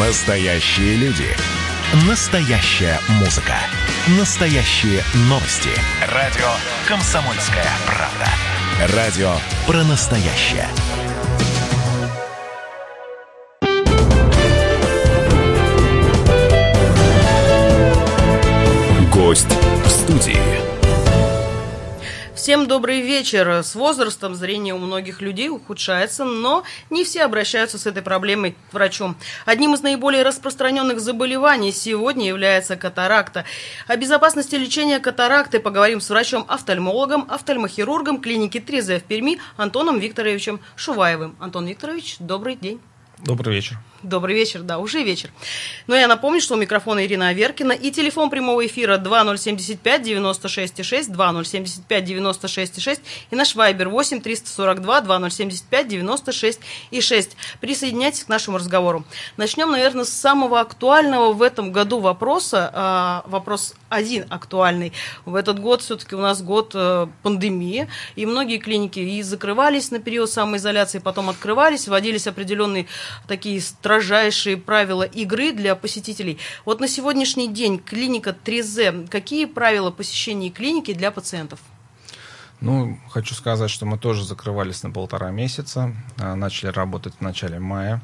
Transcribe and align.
Настоящие 0.00 0.96
люди. 0.96 1.26
Настоящая 2.08 2.98
музыка. 3.20 3.52
Настоящие 4.18 5.02
новости. 5.28 5.68
Радио 6.10 6.48
«Комсомольская 6.88 7.66
правда». 7.86 8.96
Радио 8.96 9.34
про 9.66 9.84
настоящее. 9.84 10.66
Гость 19.12 19.54
в 19.84 19.88
студии. 19.90 20.49
Всем 22.40 22.66
добрый 22.66 23.02
вечер. 23.02 23.62
С 23.62 23.74
возрастом 23.74 24.34
зрение 24.34 24.72
у 24.72 24.78
многих 24.78 25.20
людей 25.20 25.50
ухудшается, 25.50 26.24
но 26.24 26.64
не 26.88 27.04
все 27.04 27.24
обращаются 27.24 27.76
с 27.76 27.84
этой 27.84 28.02
проблемой 28.02 28.52
к 28.52 28.72
врачу. 28.72 29.14
Одним 29.44 29.74
из 29.74 29.82
наиболее 29.82 30.22
распространенных 30.22 31.00
заболеваний 31.00 31.70
сегодня 31.70 32.26
является 32.26 32.76
катаракта. 32.76 33.44
О 33.86 33.96
безопасности 33.96 34.54
лечения 34.54 35.00
катаракты 35.00 35.60
поговорим 35.60 36.00
с 36.00 36.08
врачом-офтальмологом, 36.08 37.26
офтальмохирургом 37.28 38.22
клиники 38.22 38.58
Тризе 38.58 39.00
в 39.00 39.02
Перми 39.02 39.38
Антоном 39.58 39.98
Викторовичем 39.98 40.60
Шуваевым. 40.76 41.36
Антон 41.40 41.66
Викторович, 41.66 42.16
добрый 42.20 42.56
день. 42.56 42.80
Добрый 43.18 43.54
вечер. 43.54 43.76
Добрый 44.02 44.34
вечер, 44.34 44.62
да, 44.62 44.78
уже 44.78 45.02
вечер. 45.02 45.30
Но 45.86 45.94
я 45.94 46.08
напомню, 46.08 46.40
что 46.40 46.54
у 46.54 46.56
микрофона 46.56 47.04
Ирина 47.04 47.28
Аверкина 47.28 47.72
и 47.72 47.90
телефон 47.90 48.30
прямого 48.30 48.66
эфира 48.66 48.96
2075 48.96 50.02
96 50.02 50.82
6 50.82 51.12
2075 51.12 52.04
96 52.04 52.80
6 52.80 53.00
и 53.30 53.36
наш 53.36 53.54
вайбер 53.54 53.90
8 53.90 54.22
342 54.22 55.00
2075 55.02 55.88
96 55.88 56.60
и 56.90 57.00
6. 57.02 57.36
Присоединяйтесь 57.60 58.24
к 58.24 58.28
нашему 58.28 58.56
разговору. 58.56 59.04
Начнем, 59.36 59.70
наверное, 59.70 60.04
с 60.06 60.12
самого 60.12 60.60
актуального 60.60 61.34
в 61.34 61.42
этом 61.42 61.70
году 61.70 62.00
вопроса. 62.00 62.70
А, 62.72 63.22
вопрос 63.26 63.74
один 63.90 64.24
актуальный. 64.30 64.94
В 65.26 65.34
этот 65.34 65.58
год 65.58 65.82
все-таки 65.82 66.14
у 66.14 66.20
нас 66.20 66.40
год 66.40 66.72
э, 66.74 67.06
пандемии, 67.22 67.88
и 68.14 68.24
многие 68.24 68.58
клиники 68.58 69.00
и 69.00 69.20
закрывались 69.22 69.90
на 69.90 69.98
период 69.98 70.30
самоизоляции, 70.30 71.00
потом 71.00 71.28
открывались, 71.28 71.88
вводились 71.88 72.26
определенные 72.26 72.86
такие 73.26 73.60
строжайшие 73.90 74.56
правила 74.56 75.02
игры 75.02 75.52
для 75.52 75.74
посетителей. 75.74 76.38
Вот 76.64 76.78
на 76.78 76.86
сегодняшний 76.86 77.48
день 77.48 77.80
клиника 77.80 78.36
3Z, 78.44 79.08
какие 79.08 79.46
правила 79.46 79.90
посещения 79.90 80.50
клиники 80.50 80.94
для 80.94 81.10
пациентов? 81.10 81.58
Ну, 82.60 83.00
хочу 83.08 83.34
сказать, 83.34 83.68
что 83.68 83.86
мы 83.86 83.98
тоже 83.98 84.24
закрывались 84.24 84.84
на 84.84 84.92
полтора 84.92 85.32
месяца, 85.32 85.92
а, 86.18 86.36
начали 86.36 86.70
работать 86.70 87.14
в 87.18 87.20
начале 87.20 87.58
мая. 87.58 88.00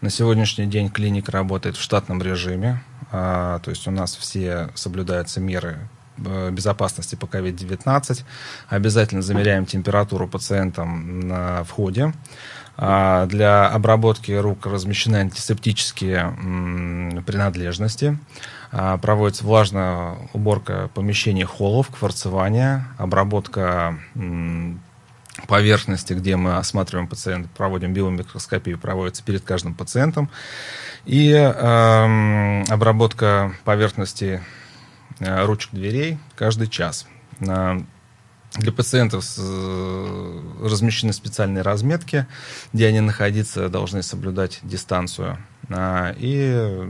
На 0.00 0.08
сегодняшний 0.08 0.64
день 0.64 0.88
клиника 0.88 1.30
работает 1.30 1.76
в 1.76 1.82
штатном 1.82 2.22
режиме, 2.22 2.82
а, 3.12 3.58
то 3.58 3.68
есть 3.68 3.86
у 3.86 3.90
нас 3.90 4.16
все 4.16 4.70
соблюдаются 4.74 5.40
меры 5.40 5.90
э, 6.24 6.50
безопасности 6.50 7.16
по 7.16 7.26
COVID-19. 7.26 8.24
Обязательно 8.70 9.20
замеряем 9.20 9.66
температуру 9.66 10.26
пациентам 10.26 11.20
на 11.28 11.64
входе. 11.64 12.14
А, 12.80 13.26
для 13.26 13.66
обработки 13.66 14.30
рук 14.30 14.64
размещены 14.64 15.16
антисептические 15.16 16.32
принадлежности. 17.26 18.16
А, 18.70 18.98
проводится 18.98 19.44
влажная 19.44 20.16
уборка 20.32 20.88
помещений 20.94 21.42
холлов, 21.42 21.88
кварцевание, 21.90 22.84
обработка 22.96 23.98
поверхности, 25.48 26.12
где 26.12 26.36
мы 26.36 26.56
осматриваем 26.56 27.08
пациента, 27.08 27.48
проводим 27.56 27.92
биомикроскопию, 27.92 28.78
проводится 28.78 29.24
перед 29.24 29.42
каждым 29.42 29.74
пациентом. 29.74 30.28
И 31.04 31.30
э, 31.30 32.64
обработка 32.68 33.52
поверхности 33.64 34.42
э, 35.20 35.44
ручек 35.44 35.70
дверей 35.72 36.18
каждый 36.34 36.66
час. 36.66 37.06
Для 38.58 38.72
пациентов 38.72 39.24
э, 39.38 40.40
размещены 40.62 41.12
специальные 41.12 41.62
разметки, 41.62 42.26
где 42.72 42.88
они 42.88 43.00
находиться 43.00 43.68
должны 43.68 44.02
соблюдать 44.02 44.58
дистанцию. 44.64 45.38
А, 45.70 46.12
и 46.18 46.88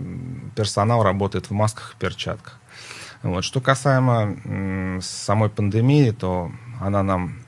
персонал 0.57 1.03
работает 1.03 1.51
в 1.51 1.53
масках 1.53 1.95
и 1.95 2.01
перчатках. 2.01 2.59
Вот. 3.23 3.45
Что 3.45 3.61
касаемо 3.61 5.01
самой 5.03 5.51
пандемии, 5.51 6.11
то 6.13 6.51
она 6.81 7.03
нам 7.03 7.39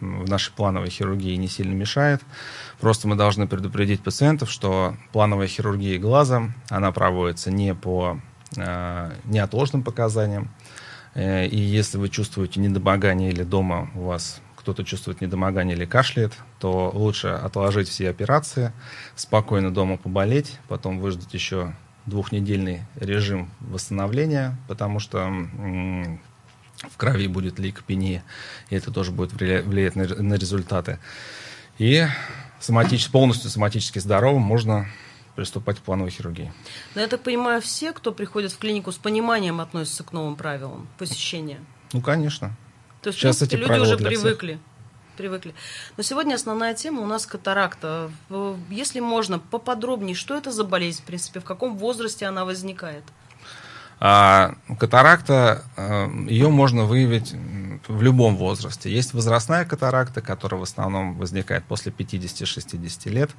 в 0.00 0.28
нашей 0.28 0.52
плановой 0.52 0.90
хирургии 0.90 1.36
не 1.36 1.46
сильно 1.46 1.74
мешает. 1.74 2.22
Просто 2.80 3.06
мы 3.06 3.14
должны 3.14 3.46
предупредить 3.46 4.02
пациентов, 4.02 4.50
что 4.50 4.96
плановая 5.12 5.46
хирургия 5.46 5.98
глаза, 5.98 6.50
она 6.70 6.90
проводится 6.90 7.50
не 7.50 7.74
по 7.74 8.18
э, 8.56 9.12
неотложным 9.26 9.82
показаниям, 9.82 10.50
и 11.14 11.56
если 11.56 11.98
вы 11.98 12.08
чувствуете 12.08 12.60
недомогание 12.60 13.30
или 13.30 13.42
дома 13.42 13.90
у 13.94 14.02
вас 14.02 14.40
кто-то 14.56 14.84
чувствует 14.84 15.20
недомогание 15.20 15.76
или 15.76 15.86
кашляет, 15.86 16.34
то 16.58 16.90
лучше 16.94 17.28
отложить 17.28 17.88
все 17.88 18.10
операции, 18.10 18.72
спокойно 19.16 19.72
дома 19.72 19.96
поболеть, 19.96 20.58
потом 20.68 21.00
выждать 21.00 21.32
еще 21.32 21.74
двухнедельный 22.04 22.82
режим 22.96 23.50
восстановления, 23.60 24.58
потому 24.68 25.00
что 25.00 25.32
в 26.88 26.96
крови 26.96 27.26
будет 27.26 27.58
лейкопения, 27.58 28.22
и 28.68 28.76
это 28.76 28.90
тоже 28.90 29.12
будет 29.12 29.32
влиять 29.32 29.96
на, 29.96 30.04
на 30.04 30.34
результаты. 30.34 30.98
И 31.78 32.06
соматич, 32.58 33.10
полностью 33.10 33.50
соматически 33.50 33.98
здоровым 33.98 34.42
можно 34.42 34.86
приступать 35.40 35.78
к 35.78 35.80
плановой 35.80 36.10
хирургии. 36.10 36.52
Но 36.94 37.00
я 37.00 37.06
так 37.06 37.22
понимаю, 37.22 37.62
все, 37.62 37.94
кто 37.94 38.12
приходит 38.12 38.52
в 38.52 38.58
клинику, 38.58 38.92
с 38.92 38.98
пониманием 38.98 39.62
относятся 39.62 40.04
к 40.04 40.12
новым 40.12 40.36
правилам 40.36 40.86
посещения? 40.98 41.60
Ну, 41.94 42.02
конечно. 42.02 42.54
То 43.00 43.08
есть, 43.08 43.18
Сейчас 43.18 43.40
эти 43.40 43.54
люди 43.54 43.78
уже 43.78 43.96
привыкли. 43.96 44.52
Всех. 44.52 44.60
Привыкли. 45.16 45.54
Но 45.96 46.02
сегодня 46.02 46.34
основная 46.34 46.74
тема 46.74 47.00
у 47.00 47.06
нас 47.06 47.24
катаракта. 47.24 48.10
Если 48.68 49.00
можно, 49.00 49.38
поподробнее, 49.38 50.14
что 50.14 50.36
это 50.36 50.52
за 50.52 50.62
болезнь, 50.64 51.00
в 51.00 51.06
принципе, 51.06 51.40
в 51.40 51.44
каком 51.44 51.78
возрасте 51.78 52.26
она 52.26 52.44
возникает? 52.44 53.04
А 53.98 54.56
катаракта, 54.78 55.64
э, 55.78 56.06
ее 56.28 56.50
можно 56.50 56.84
выявить 56.84 57.32
в 57.88 58.02
любом 58.02 58.36
возрасте. 58.36 58.90
Есть 58.90 59.14
возрастная 59.14 59.64
катаракта, 59.64 60.20
которая 60.20 60.60
в 60.60 60.64
основном 60.64 61.16
возникает 61.16 61.64
после 61.64 61.92
50-60 61.92 63.08
лет. 63.08 63.30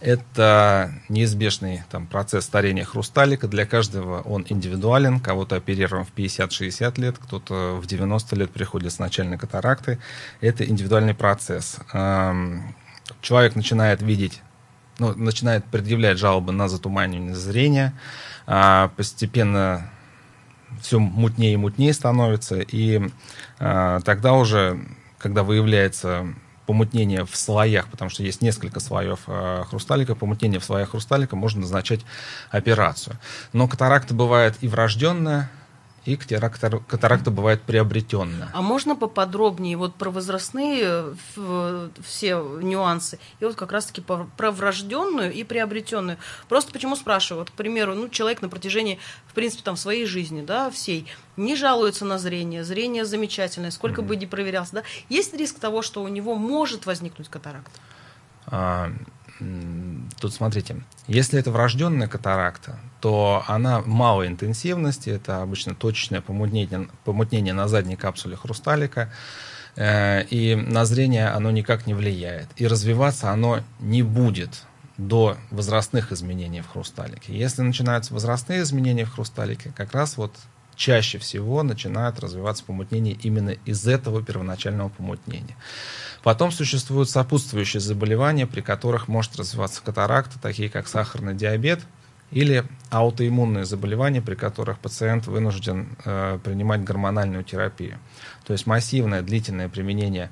Это 0.00 0.92
неизбежный 1.08 1.82
там, 1.90 2.06
процесс 2.06 2.44
старения 2.44 2.84
хрусталика. 2.84 3.48
Для 3.48 3.66
каждого 3.66 4.20
он 4.22 4.44
индивидуален. 4.48 5.20
Кого-то 5.20 5.56
оперируем 5.56 6.04
в 6.04 6.12
50-60 6.14 7.00
лет, 7.00 7.18
кто-то 7.18 7.78
в 7.80 7.86
90 7.86 8.36
лет 8.36 8.50
приходит 8.50 8.92
с 8.92 8.98
начальной 8.98 9.38
катаракты. 9.38 9.98
Это 10.40 10.64
индивидуальный 10.64 11.14
процесс. 11.14 11.76
Человек 13.20 13.56
начинает 13.56 14.02
видеть 14.02 14.42
ну, 14.98 15.14
начинает 15.16 15.64
предъявлять 15.64 16.18
жалобы 16.18 16.52
на 16.52 16.68
затуманивание 16.68 17.34
зрения, 17.34 17.94
а 18.46 18.88
постепенно 18.96 19.90
все 20.84 20.98
мутнее 20.98 21.54
и 21.54 21.56
мутнее 21.56 21.94
становится, 21.94 22.60
и 22.60 23.00
э, 23.58 24.00
тогда 24.04 24.34
уже, 24.34 24.78
когда 25.18 25.42
выявляется 25.42 26.26
помутнение 26.66 27.24
в 27.24 27.34
слоях, 27.34 27.88
потому 27.88 28.10
что 28.10 28.22
есть 28.22 28.42
несколько 28.42 28.80
слоев 28.80 29.20
э, 29.26 29.64
хрусталика, 29.68 30.14
помутнение 30.14 30.60
в 30.60 30.64
слоях 30.64 30.90
хрусталика, 30.90 31.36
можно 31.36 31.62
назначать 31.62 32.00
операцию. 32.50 33.16
Но 33.54 33.66
катаракта 33.66 34.12
бывает 34.12 34.56
и 34.60 34.68
врожденная, 34.68 35.50
и 36.04 36.16
катаракта, 36.16 36.70
катаракта 36.86 37.30
бывает 37.30 37.62
приобретенная. 37.62 38.50
А 38.52 38.62
можно 38.62 38.94
поподробнее 38.94 39.76
вот 39.76 39.94
про 39.94 40.10
возрастные 40.10 41.16
все 42.04 42.36
нюансы 42.60 43.18
и 43.40 43.44
вот 43.44 43.54
как 43.56 43.72
раз-таки 43.72 44.02
про 44.02 44.50
врожденную 44.50 45.32
и 45.32 45.44
приобретенную? 45.44 46.18
Просто 46.48 46.72
почему 46.72 46.96
спрашиваю? 46.96 47.40
Вот, 47.40 47.50
к 47.50 47.54
примеру, 47.54 47.94
ну, 47.94 48.08
человек 48.08 48.42
на 48.42 48.48
протяжении, 48.48 48.98
в 49.26 49.34
принципе, 49.34 49.62
там, 49.62 49.76
своей 49.76 50.04
жизни, 50.06 50.42
да, 50.42 50.70
всей, 50.70 51.06
не 51.36 51.56
жалуется 51.56 52.04
на 52.04 52.18
зрение, 52.18 52.64
зрение 52.64 53.04
замечательное, 53.04 53.70
сколько 53.70 54.02
mm-hmm. 54.02 54.06
бы 54.06 54.16
ни 54.16 54.26
проверялся, 54.26 54.74
да, 54.74 54.82
есть 55.08 55.34
риск 55.34 55.58
того, 55.58 55.82
что 55.82 56.02
у 56.02 56.08
него 56.08 56.34
может 56.34 56.86
возникнуть 56.86 57.28
катаракта? 57.28 57.80
А, 58.46 58.92
тут 60.24 60.32
смотрите, 60.32 60.76
если 61.06 61.38
это 61.38 61.50
врожденная 61.50 62.08
катаракта, 62.08 62.78
то 63.02 63.44
она 63.46 63.82
малой 63.82 64.26
интенсивности, 64.26 65.10
это 65.10 65.42
обычно 65.42 65.74
точечное 65.74 66.22
помутнение, 66.22 66.88
помутнение 67.04 67.52
на 67.52 67.68
задней 67.68 67.96
капсуле 67.96 68.34
хрусталика, 68.34 69.12
э, 69.76 70.24
и 70.30 70.54
на 70.54 70.86
зрение 70.86 71.28
оно 71.28 71.50
никак 71.50 71.86
не 71.86 71.92
влияет. 71.92 72.48
И 72.56 72.66
развиваться 72.66 73.32
оно 73.32 73.60
не 73.80 74.02
будет 74.02 74.62
до 74.96 75.36
возрастных 75.50 76.10
изменений 76.10 76.62
в 76.62 76.68
хрусталике. 76.68 77.36
Если 77.36 77.60
начинаются 77.60 78.14
возрастные 78.14 78.62
изменения 78.62 79.04
в 79.04 79.12
хрусталике, 79.12 79.74
как 79.76 79.92
раз 79.92 80.16
вот 80.16 80.32
чаще 80.74 81.18
всего 81.18 81.62
начинают 81.62 82.18
развиваться 82.18 82.64
помутнения 82.64 83.12
именно 83.12 83.50
из 83.50 83.86
этого 83.86 84.22
первоначального 84.22 84.88
помутнения. 84.88 85.56
Потом 86.24 86.50
существуют 86.50 87.10
сопутствующие 87.10 87.80
заболевания, 87.80 88.46
при 88.46 88.62
которых 88.62 89.08
может 89.08 89.36
развиваться 89.36 89.82
катаракта, 89.84 90.40
такие 90.40 90.70
как 90.70 90.88
сахарный 90.88 91.34
диабет 91.34 91.80
или 92.30 92.64
аутоиммунные 92.88 93.66
заболевания, 93.66 94.22
при 94.22 94.34
которых 94.34 94.78
пациент 94.78 95.26
вынужден 95.26 95.86
э, 96.06 96.38
принимать 96.42 96.82
гормональную 96.82 97.44
терапию. 97.44 97.98
То 98.46 98.54
есть 98.54 98.66
массивное 98.66 99.20
длительное 99.20 99.68
применение 99.68 100.30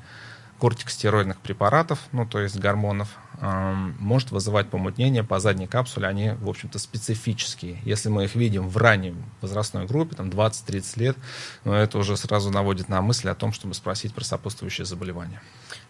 кортикостероидных 0.59 1.41
препаратов, 1.41 1.99
ну 2.11 2.25
то 2.25 2.41
есть 2.41 2.59
гормонов, 2.59 3.11
э, 3.43 3.73
может 3.99 4.31
вызывать 4.31 4.71
помутнение 4.71 5.25
по 5.25 5.41
задней 5.41 5.67
капсуле. 5.67 6.07
Они, 6.07 6.31
в 6.31 6.49
общем-то, 6.49 6.79
специфические. 6.79 7.81
Если 7.85 8.09
мы 8.09 8.25
их 8.25 8.35
видим 8.35 8.67
в 8.67 8.79
ранней 8.79 9.15
возрастной 9.43 9.85
группе, 9.85 10.17
там 10.17 10.31
20-30 10.31 10.99
лет, 10.99 11.19
ну, 11.65 11.75
это 11.75 11.99
уже 11.99 12.17
сразу 12.17 12.51
наводит 12.51 12.89
на 12.89 13.03
мысль 13.03 13.29
о 13.29 13.35
том, 13.35 13.53
чтобы 13.53 13.75
спросить 13.75 14.15
про 14.15 14.25
сопутствующие 14.25 14.87
заболевания. 14.87 15.43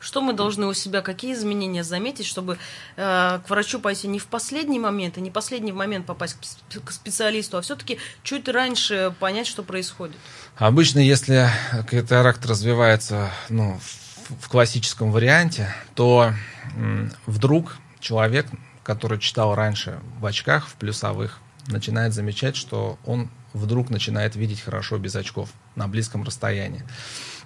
Что 0.03 0.21
мы 0.21 0.33
должны 0.33 0.67
у 0.67 0.75
себя, 0.75 1.01
какие 1.01 1.33
изменения 1.33 1.85
заметить, 1.85 2.27
чтобы 2.27 2.59
э, 2.97 3.41
к 3.47 3.49
врачу 3.49 3.79
пойти 3.79 4.09
не 4.09 4.19
в 4.19 4.27
последний 4.27 4.81
момент, 4.81 5.17
и 5.17 5.21
не 5.21 5.31
последний 5.31 5.71
момент 5.71 6.07
попасть 6.07 6.37
к 6.85 6.91
специалисту, 6.91 7.57
а 7.57 7.61
все-таки 7.63 7.99
чуть 8.25 8.49
раньше 8.49 9.15
понять, 9.21 9.47
что 9.47 9.63
происходит? 9.63 10.17
Обычно, 10.57 10.99
если 10.99 11.49
катаракт 11.89 12.45
развивается 12.45 13.31
ну, 13.49 13.79
в, 13.79 14.47
в 14.47 14.49
классическом 14.49 15.13
варианте, 15.13 15.73
то 15.95 16.33
м, 16.77 17.13
вдруг 17.27 17.77
человек, 18.01 18.47
который 18.83 19.21
читал 19.21 19.55
раньше 19.55 20.01
в 20.19 20.27
очках, 20.27 20.67
в 20.67 20.75
плюсовых, 20.75 21.39
начинает 21.69 22.13
замечать, 22.13 22.57
что 22.57 22.99
он 23.07 23.31
вдруг 23.53 23.89
начинает 23.89 24.35
видеть 24.35 24.63
хорошо 24.63 24.99
без 24.99 25.15
очков 25.15 25.51
на 25.77 25.87
близком 25.87 26.25
расстоянии. 26.25 26.83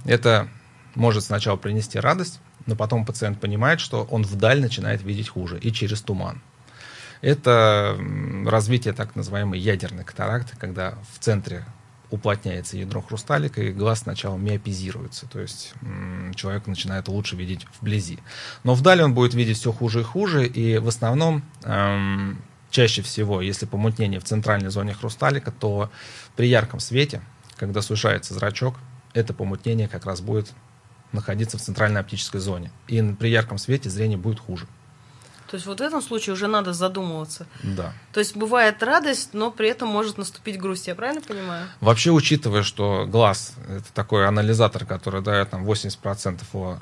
Это 0.07 0.49
может 0.97 1.25
сначала 1.25 1.57
принести 1.57 1.99
радость, 1.99 2.41
но 2.67 2.75
потом 2.75 3.05
пациент 3.05 3.41
понимает, 3.41 3.81
что 3.81 4.05
он 4.11 4.23
вдаль 4.23 4.61
начинает 4.61 5.03
видеть 5.03 5.29
хуже 5.29 5.59
и 5.59 5.73
через 5.73 6.01
туман. 6.01 6.43
Это 7.21 7.97
развитие 8.45 8.93
так 8.93 9.15
называемой 9.17 9.59
ядерной 9.59 10.05
катаракты, 10.05 10.57
когда 10.57 10.99
в 11.15 11.19
центре 11.21 11.65
уплотняется 12.11 12.77
ядро 12.77 13.03
хрусталика, 13.03 13.63
и 13.63 13.73
глаз 13.73 14.01
сначала 14.01 14.37
миопизируется, 14.37 15.27
то 15.27 15.41
есть 15.41 15.75
человек 16.35 16.67
начинает 16.67 17.09
лучше 17.09 17.37
видеть 17.37 17.67
вблизи. 17.81 18.21
Но 18.65 18.75
вдали 18.75 19.03
он 19.03 19.15
будет 19.15 19.35
видеть 19.35 19.59
все 19.59 19.73
хуже 19.73 20.01
и 20.01 20.05
хуже, 20.05 20.47
и 20.47 20.79
в 20.79 20.89
основном 20.89 21.43
эм, 21.65 22.41
чаще 22.71 23.03
всего, 23.03 23.41
если 23.41 23.67
помутнение 23.67 24.21
в 24.21 24.25
центральной 24.25 24.71
зоне 24.71 24.95
хрусталика, 24.95 25.51
то 25.51 25.91
при 26.37 26.47
ярком 26.47 26.79
свете, 26.79 27.23
когда 27.57 27.83
сужается 27.83 28.35
зрачок, 28.35 28.77
это 29.13 29.35
помутнение 29.35 29.89
как 29.89 30.07
раз 30.07 30.21
будет 30.21 30.53
находиться 31.17 31.59
в 31.59 31.61
центральной 31.61 32.01
оптической 32.01 32.41
зоне. 32.41 32.71
И 32.87 33.03
при 33.03 33.29
ярком 33.29 33.59
свете 33.59 33.91
зрение 33.91 34.17
будет 34.17 34.39
хуже. 34.39 34.67
То 35.51 35.55
есть 35.55 35.67
вот 35.67 35.79
в 35.79 35.83
этом 35.83 36.03
случае 36.03 36.35
уже 36.35 36.49
надо 36.49 36.73
задумываться. 36.73 37.47
Да. 37.63 37.93
То 38.13 38.21
есть 38.21 38.37
бывает 38.37 38.83
радость, 38.83 39.31
но 39.33 39.51
при 39.51 39.69
этом 39.69 39.89
может 39.89 40.19
наступить 40.19 40.59
грусть, 40.59 40.89
я 40.89 40.95
правильно 40.95 41.23
понимаю? 41.23 41.67
Вообще, 41.81 42.11
учитывая, 42.11 42.63
что 42.63 43.07
глаз– 43.07 43.55
это 43.69 43.93
такой 43.95 44.27
анализатор, 44.27 44.85
который 44.85 45.23
дает 45.23 45.53
нам 45.53 45.65
80% 45.65 46.43
о 46.53 46.79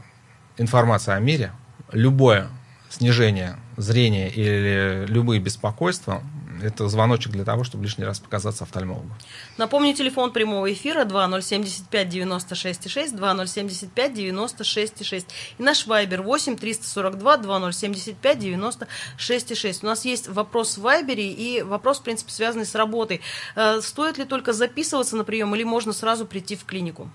информации 0.56 1.12
о 1.12 1.18
мире, 1.18 1.52
любое 1.92 2.48
снижение 2.88 3.58
зрения 3.76 4.30
или 4.30 5.04
любые 5.08 5.40
беспокойства 5.40 6.22
это 6.64 6.88
звоночек 6.88 7.32
для 7.32 7.44
того, 7.44 7.64
чтобы 7.64 7.84
лишний 7.84 8.04
раз 8.04 8.18
показаться 8.18 8.64
офтальмологу. 8.64 9.10
Напомню, 9.58 9.94
телефон 9.94 10.32
прямого 10.32 10.72
эфира 10.72 11.04
2075 11.04 12.08
96 12.08 12.88
6, 12.90 13.16
2075 13.16 14.14
96 14.14 15.04
6. 15.04 15.26
И 15.58 15.62
наш 15.62 15.86
вайбер 15.86 16.22
8 16.22 16.56
342 16.56 17.36
2075 17.38 18.38
96 18.38 19.56
6. 19.56 19.82
У 19.82 19.86
нас 19.86 20.04
есть 20.04 20.28
вопрос 20.28 20.78
в 20.78 20.82
вайбере 20.82 21.30
и 21.30 21.62
вопрос, 21.62 22.00
в 22.00 22.02
принципе, 22.02 22.32
связанный 22.32 22.66
с 22.66 22.74
работой. 22.74 23.20
Э, 23.56 23.80
стоит 23.80 24.18
ли 24.18 24.24
только 24.24 24.52
записываться 24.52 25.16
на 25.16 25.24
прием 25.24 25.54
или 25.54 25.64
можно 25.64 25.92
сразу 25.92 26.26
прийти 26.26 26.56
в 26.56 26.64
клинику? 26.64 27.10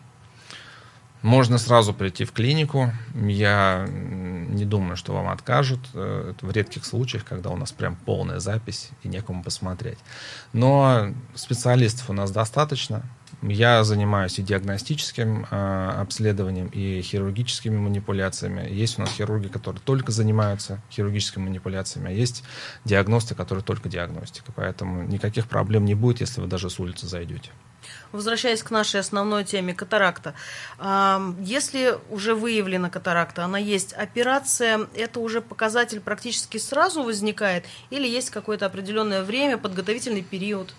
Можно 1.22 1.58
сразу 1.58 1.94
прийти 1.94 2.24
в 2.24 2.32
клинику. 2.32 2.94
Я 3.14 3.86
не 3.90 4.64
думаю, 4.64 4.96
что 4.96 5.14
вам 5.14 5.28
откажут. 5.28 5.80
Э, 5.94 6.34
это 6.34 6.46
в 6.46 6.52
редких 6.52 6.86
случаях, 6.86 7.26
когда 7.26 7.50
у 7.50 7.58
нас 7.58 7.74
прям 7.74 7.98
полная 7.98 8.40
запись 8.40 8.92
и 9.04 9.10
некому 9.10 9.44
посмотреть. 9.44 9.98
Но 10.54 11.14
специалистов 11.36 12.10
у 12.10 12.14
нас 12.14 12.32
достаточно. 12.32 13.04
Я 13.42 13.84
занимаюсь 13.84 14.40
и 14.40 14.44
диагностическим 14.44 15.46
э, 15.50 15.92
обследованием, 16.02 16.68
и 16.68 17.02
хирургическими 17.02 17.78
манипуляциями. 17.78 18.70
Есть 18.70 18.98
у 18.98 19.02
нас 19.02 19.12
хирурги, 19.12 19.48
которые 19.48 19.82
только 19.84 20.12
занимаются 20.14 20.82
хирургическими 20.90 21.44
манипуляциями, 21.44 22.10
а 22.10 22.12
есть 22.12 22.44
диагносты, 22.86 23.36
которые 23.36 23.64
только 23.64 23.90
диагностика. 23.90 24.52
Поэтому 24.56 25.04
никаких 25.04 25.48
проблем 25.48 25.86
не 25.86 25.96
будет, 25.96 26.22
если 26.22 26.40
вы 26.40 26.48
даже 26.48 26.70
с 26.70 26.80
улицы 26.80 27.08
зайдете. 27.08 27.52
Возвращаясь 28.12 28.64
к 28.64 28.72
нашей 28.72 29.00
основной 29.00 29.44
теме 29.44 29.74
катаракта. 29.74 30.34
Если 31.40 31.98
уже 32.10 32.34
выявлена 32.36 32.90
катаракта, 32.90 33.46
она 33.46 33.58
есть, 33.58 33.94
операция, 33.94 34.88
это 34.96 35.20
уже 35.20 35.42
показатель 35.42 36.00
практически 36.00 36.58
сразу 36.58 37.04
возникает 37.04 37.66
или 37.90 38.08
есть 38.08 38.30
какое-то 38.30 38.66
определенное 38.66 39.24
время, 39.24 39.58
подготовительный 39.58 40.24
период? 40.24 40.74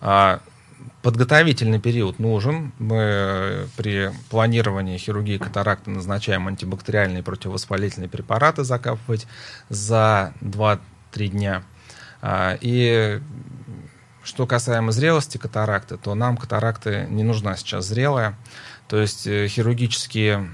А, 0.00 0.40
подготовительный 1.02 1.80
период 1.80 2.18
нужен. 2.18 2.72
Мы 2.78 3.68
при 3.76 4.12
планировании 4.28 4.98
хирургии 4.98 5.38
катаракты 5.38 5.90
назначаем 5.90 6.48
антибактериальные 6.48 7.22
противовоспалительные 7.22 8.08
препараты 8.08 8.64
закапывать 8.64 9.26
за 9.68 10.34
2-3 10.40 10.78
дня. 11.28 11.62
А, 12.22 12.58
и 12.60 13.20
что 14.30 14.46
касаемо 14.46 14.92
зрелости 14.92 15.38
катаракты, 15.38 15.96
то 15.96 16.14
нам 16.14 16.36
катаракты 16.36 17.08
не 17.10 17.24
нужна 17.24 17.56
сейчас 17.56 17.86
зрелая. 17.86 18.38
То 18.86 19.00
есть 19.00 19.26
э, 19.26 19.48
хирургические, 19.48 20.48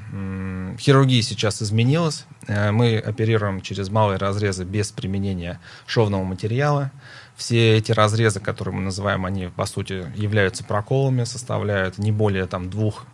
хирургия 0.79 1.21
сейчас 1.21 1.61
изменилась. 1.61 2.25
Э, 2.47 2.71
мы 2.71 2.97
оперируем 2.97 3.61
через 3.61 3.91
малые 3.91 4.17
разрезы 4.17 4.65
без 4.65 4.93
применения 4.93 5.61
шовного 5.87 6.25
материала. 6.25 6.91
Все 7.37 7.77
эти 7.77 7.93
разрезы, 7.93 8.41
которые 8.41 8.75
мы 8.75 8.81
называем, 8.81 9.27
они 9.27 9.49
по 9.49 9.67
сути 9.67 10.11
являются 10.15 10.65
проколами, 10.65 11.25
составляют 11.25 11.99
не 11.99 12.13
более 12.13 12.47
там, 12.47 12.71
двух 12.71 13.05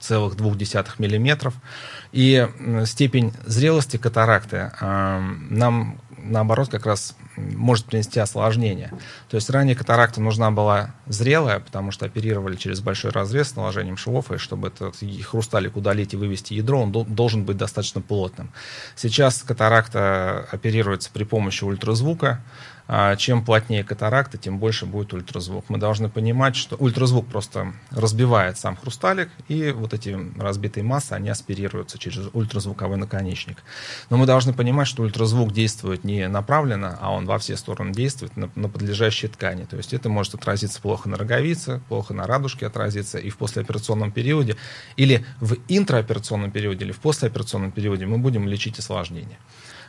целых 0.00 0.36
двух 0.36 0.56
десятых 0.56 0.98
миллиметров. 0.98 1.54
И 2.10 2.48
степень 2.84 3.32
зрелости 3.46 3.96
катаракты 3.96 4.72
э, 4.80 5.18
нам 5.50 6.00
наоборот, 6.24 6.68
как 6.68 6.86
раз 6.86 7.16
может 7.36 7.86
принести 7.86 8.18
осложнение. 8.18 8.90
То 9.28 9.36
есть 9.36 9.50
ранее 9.50 9.76
катаракта 9.76 10.20
нужна 10.20 10.50
была 10.50 10.94
зрелая, 11.06 11.60
потому 11.60 11.90
что 11.90 12.06
оперировали 12.06 12.56
через 12.56 12.80
большой 12.80 13.10
разрез 13.10 13.50
с 13.50 13.56
наложением 13.56 13.96
швов, 13.96 14.32
и 14.32 14.38
чтобы 14.38 14.68
этот 14.68 14.96
хрусталик 15.24 15.76
удалить 15.76 16.14
и 16.14 16.16
вывести 16.16 16.54
ядро, 16.54 16.82
он 16.82 16.92
должен 16.92 17.44
быть 17.44 17.56
достаточно 17.56 18.00
плотным. 18.00 18.52
Сейчас 18.96 19.42
катаракта 19.42 20.48
оперируется 20.50 21.10
при 21.12 21.24
помощи 21.24 21.64
ультразвука, 21.64 22.42
чем 23.16 23.44
плотнее 23.44 23.82
катаракта, 23.82 24.36
тем 24.36 24.58
больше 24.58 24.84
будет 24.84 25.14
ультразвук. 25.14 25.64
Мы 25.68 25.78
должны 25.78 26.10
понимать, 26.10 26.54
что 26.54 26.76
ультразвук 26.76 27.26
просто 27.26 27.72
разбивает 27.90 28.58
сам 28.58 28.76
хрусталик, 28.76 29.30
и 29.48 29.70
вот 29.70 29.94
эти 29.94 30.18
разбитые 30.38 30.84
массы, 30.84 31.12
они 31.12 31.30
аспирируются 31.30 31.98
через 31.98 32.28
ультразвуковой 32.34 32.98
наконечник. 32.98 33.62
Но 34.10 34.18
мы 34.18 34.26
должны 34.26 34.52
понимать, 34.52 34.86
что 34.86 35.02
ультразвук 35.02 35.52
действует 35.52 36.04
не 36.04 36.28
направленно, 36.28 36.98
а 37.00 37.10
он 37.10 37.24
во 37.24 37.38
все 37.38 37.56
стороны 37.56 37.92
действует 37.92 38.36
на, 38.36 38.50
на 38.54 38.68
подлежащие 38.68 39.30
ткани. 39.30 39.64
То 39.64 39.78
есть 39.78 39.94
это 39.94 40.10
может 40.10 40.34
отразиться 40.34 40.80
плохо 40.82 41.08
на 41.08 41.16
роговице, 41.16 41.80
плохо 41.88 42.12
на 42.12 42.26
радужке 42.26 42.66
отразиться, 42.66 43.16
и 43.18 43.30
в 43.30 43.38
послеоперационном 43.38 44.12
периоде, 44.12 44.56
или 44.96 45.24
в 45.40 45.56
интраоперационном 45.68 46.50
периоде, 46.50 46.84
или 46.84 46.92
в 46.92 47.00
послеоперационном 47.00 47.72
периоде 47.72 48.04
мы 48.04 48.18
будем 48.18 48.46
лечить 48.46 48.78
осложнения. 48.78 49.38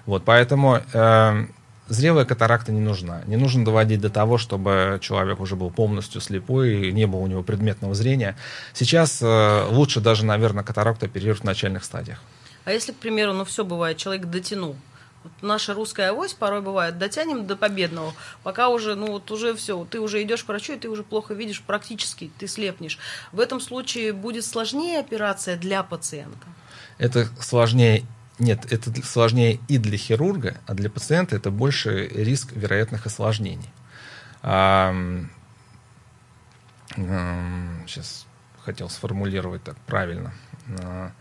Вот, 0.06 0.24
поэтому 0.24 0.82
э, 0.94 1.46
Зрелая 1.88 2.26
катаракта 2.26 2.72
не 2.72 2.82
нужна. 2.82 3.22
Не 3.28 3.38
нужно 3.38 3.64
доводить 3.64 4.02
до 4.02 4.10
того, 4.10 4.38
чтобы 4.38 5.00
человек 5.02 5.40
уже 5.40 5.56
был 5.56 5.70
полностью 5.70 6.20
слепой 6.20 6.90
и 6.90 6.92
не 6.92 7.06
было 7.06 7.20
у 7.20 7.28
него 7.28 7.44
предметного 7.44 7.94
зрения. 7.94 8.36
Сейчас 8.74 9.22
э, 9.22 9.68
лучше 9.70 10.02
даже, 10.02 10.26
наверное, 10.26 10.64
катаракту 10.64 11.06
оперировать 11.06 11.42
в 11.42 11.44
начальных 11.44 11.84
стадиях. 11.84 12.20
А 12.66 12.72
если, 12.72 12.92
к 12.92 12.96
примеру, 12.96 13.34
ну 13.34 13.46
все 13.46 13.64
бывает, 13.64 13.98
человек 13.98 14.26
дотянул, 14.26 14.76
вот 15.24 15.32
наша 15.42 15.76
русская 15.76 16.10
авось 16.10 16.34
порой 16.34 16.62
бывает, 16.62 16.98
дотянем 16.98 17.46
до 17.46 17.56
победного, 17.56 18.14
пока 18.44 18.70
уже, 18.70 18.96
ну 18.96 19.12
вот 19.12 19.30
уже 19.32 19.56
все, 19.56 19.86
ты 19.86 20.00
уже 20.00 20.22
идешь 20.24 20.44
к 20.44 20.48
врачу, 20.48 20.74
и 20.74 20.78
ты 20.78 20.90
уже 20.90 21.04
плохо 21.04 21.36
видишь 21.36 21.62
практически, 21.62 22.32
ты 22.40 22.48
слепнешь. 22.48 22.98
В 23.32 23.40
этом 23.40 23.62
случае 23.62 24.14
будет 24.14 24.46
сложнее 24.46 25.00
операция 25.00 25.58
для 25.58 25.84
пациента? 25.84 26.48
Это 26.98 27.28
сложнее 27.40 28.04
нет, 28.40 28.72
это 28.72 28.92
сложнее 29.06 29.60
и 29.68 29.78
для 29.78 29.98
хирурга, 29.98 30.58
а 30.66 30.74
для 30.74 30.90
пациента 30.90 31.36
это 31.36 31.52
больше 31.52 32.08
риск 32.08 32.52
вероятных 32.54 33.06
осложнений. 33.06 33.70
Сейчас 37.88 38.26
хотел 38.60 38.90
сформулировать 38.90 39.64
так 39.64 39.78
правильно. 39.86 40.34
А, 40.80 41.12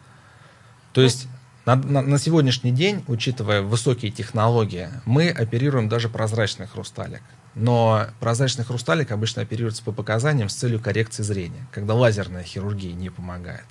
то 0.93 1.01
есть 1.01 1.29
На, 1.67 1.77
на, 1.77 2.03
на 2.03 2.19
сегодняшний 2.19 2.73
день, 2.73 3.03
учитывая 3.09 3.63
высокие 3.63 4.11
технологии, 4.13 4.91
мы 5.07 5.31
оперируем 5.31 5.89
даже 5.89 6.11
прозрачный 6.11 6.67
хрусталик. 6.67 7.23
Но 7.55 8.07
прозрачный 8.21 8.65
хрусталик 8.67 9.11
обычно 9.13 9.41
оперируется 9.43 9.83
по 9.83 9.93
показаниям 9.93 10.51
с 10.51 10.55
целью 10.55 10.79
коррекции 10.79 11.23
зрения, 11.23 11.67
когда 11.73 11.95
лазерная 11.95 12.43
хирургия 12.43 12.93
не 12.93 13.09
помогает. 13.09 13.65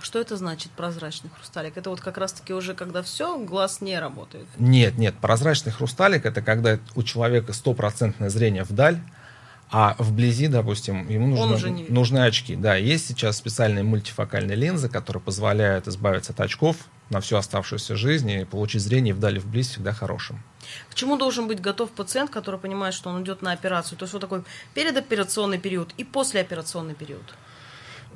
Что 0.00 0.20
это 0.20 0.36
значит 0.36 0.70
прозрачный 0.72 1.30
хрусталик? 1.30 1.76
Это 1.76 1.90
вот 1.90 2.00
как 2.00 2.18
раз-таки 2.18 2.54
уже 2.54 2.74
когда 2.74 3.02
все, 3.02 3.38
глаз 3.38 3.80
не 3.80 3.98
работает. 3.98 4.46
Нет, 4.58 4.96
нет, 4.96 5.14
прозрачный 5.20 5.72
хрусталик 5.72 6.24
это 6.24 6.40
когда 6.40 6.78
у 6.94 7.02
человека 7.02 7.52
стопроцентное 7.52 8.30
зрение 8.30 8.62
вдаль, 8.62 9.00
а 9.70 9.96
вблизи, 9.98 10.46
допустим, 10.48 11.08
ему 11.08 11.26
нужно, 11.26 11.70
нужны 11.88 12.18
очки. 12.24 12.56
Да, 12.56 12.76
есть 12.76 13.06
сейчас 13.08 13.36
специальные 13.36 13.84
мультифокальные 13.84 14.56
линзы, 14.56 14.88
которые 14.88 15.22
позволяют 15.22 15.88
избавиться 15.88 16.32
от 16.32 16.40
очков 16.40 16.76
на 17.10 17.20
всю 17.20 17.36
оставшуюся 17.36 17.96
жизнь 17.96 18.30
и 18.30 18.44
получить 18.44 18.82
зрение 18.82 19.14
вдали 19.14 19.38
вблизь 19.38 19.70
всегда 19.70 19.92
хорошим. 19.92 20.42
К 20.90 20.94
чему 20.94 21.16
должен 21.16 21.48
быть 21.48 21.60
готов 21.60 21.90
пациент, 21.90 22.30
который 22.30 22.60
понимает, 22.60 22.94
что 22.94 23.10
он 23.10 23.22
идет 23.22 23.42
на 23.42 23.52
операцию? 23.52 23.98
То 23.98 24.04
есть 24.04 24.12
вот 24.12 24.20
такой 24.20 24.42
передоперационный 24.74 25.58
период 25.58 25.92
и 25.96 26.04
послеоперационный 26.04 26.94
период? 26.94 27.24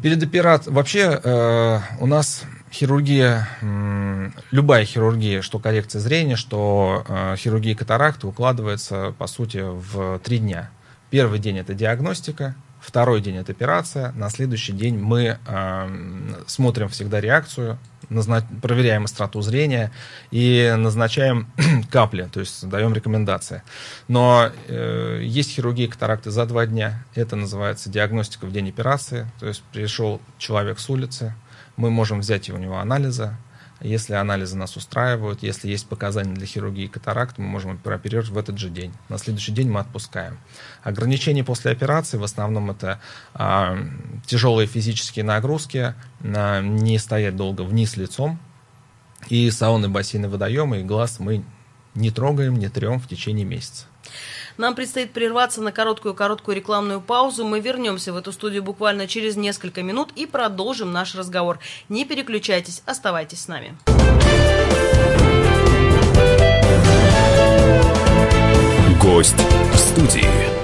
Перед 0.01 0.23
операцией, 0.23 0.75
вообще 0.75 1.21
э, 1.23 1.79
у 2.01 2.07
нас 2.07 2.45
хирургия, 2.73 3.49
э, 3.61 4.31
любая 4.51 4.85
хирургия, 4.85 5.43
что 5.43 5.59
коррекция 5.59 6.01
зрения, 6.01 6.37
что 6.37 7.05
э, 7.07 7.37
хирургия 7.37 7.77
катаракты 7.77 8.27
укладывается, 8.27 9.15
по 9.19 9.27
сути, 9.27 9.63
в 9.63 10.19
три 10.21 10.39
дня. 10.39 10.71
Первый 11.11 11.39
день 11.39 11.59
это 11.59 11.75
диагностика, 11.75 12.55
второй 12.81 13.21
день 13.21 13.37
это 13.37 13.53
операция, 13.53 14.13
на 14.13 14.31
следующий 14.31 14.73
день 14.73 14.99
мы 14.99 15.39
э, 15.47 15.89
смотрим 16.47 16.89
всегда 16.89 17.21
реакцию, 17.21 17.79
назна- 18.11 18.47
проверяем 18.61 19.05
остроту 19.05 19.41
зрения 19.43 19.93
и 20.31 20.75
назначаем 20.77 21.47
капли, 21.91 22.29
то 22.33 22.41
есть 22.41 22.69
даем 22.69 22.95
рекомендации. 22.95 23.63
Но 24.09 24.51
э, 24.69 25.21
есть 25.23 25.53
хирургия 25.53 25.89
катаракты 25.89 26.31
за 26.31 26.47
два 26.47 26.67
дня, 26.67 27.05
это 27.15 27.37
называется 27.37 27.91
диагностика 27.91 28.47
в 28.47 28.53
день 28.53 28.69
операции, 28.69 29.27
то 29.41 29.47
есть 29.47 29.63
пришел 29.73 30.21
человек 30.39 30.79
с 30.79 30.89
улицы, 30.91 31.35
мы 31.77 31.91
можем 31.91 32.21
взять 32.21 32.51
у 32.51 32.57
него 32.57 32.79
анализы, 32.79 33.37
если 33.83 34.15
анализы 34.15 34.57
нас 34.57 34.77
устраивают, 34.77 35.43
если 35.43 35.69
есть 35.69 35.87
показания 35.89 36.35
для 36.35 36.47
хирургии 36.47 36.87
катаракт, 36.87 37.39
мы 37.39 37.47
можем 37.47 37.79
прооперировать 37.79 38.31
в 38.31 38.39
этот 38.39 38.59
же 38.59 38.71
день. 38.71 38.93
На 39.09 39.19
следующий 39.19 39.53
день 39.53 39.69
мы 39.69 39.81
отпускаем. 39.81 40.39
Ограничения 40.83 41.45
после 41.45 41.73
операции 41.73 42.17
в 42.17 42.25
основном 42.25 42.71
это 42.71 43.01
а, 43.35 43.77
тяжелые 44.27 44.67
физические 44.67 45.25
нагрузки, 45.25 45.95
а, 46.23 46.61
не 46.61 46.99
стоять 46.99 47.37
долго 47.37 47.63
вниз 47.63 47.97
лицом, 47.97 48.39
и 49.29 49.51
сауны, 49.51 49.89
бассейны, 49.89 50.29
водоемы, 50.29 50.81
и 50.81 50.85
глаз 50.85 51.21
мы 51.21 51.45
не 51.95 52.11
трогаем, 52.11 52.57
не 52.57 52.69
трем 52.69 53.01
в 53.01 53.09
течение 53.09 53.45
месяца. 53.45 53.87
Нам 54.59 54.75
предстоит 54.75 55.13
прерваться 55.13 55.61
на 55.61 55.73
короткую-короткую 55.73 56.57
рекламную 56.57 57.01
паузу. 57.01 57.45
Мы 57.45 57.61
вернемся 57.61 58.13
в 58.13 58.17
эту 58.17 58.33
студию 58.33 58.63
буквально 58.63 59.07
через 59.07 59.37
несколько 59.37 59.83
минут 59.83 60.11
и 60.15 60.27
продолжим 60.27 60.93
наш 60.93 61.15
разговор. 61.15 61.59
Не 61.89 62.05
переключайтесь, 62.05 62.83
оставайтесь 62.87 63.43
с 63.43 63.49
нами. 63.49 63.77
Гость 69.01 69.37
в 69.73 69.77
студии. 69.77 70.62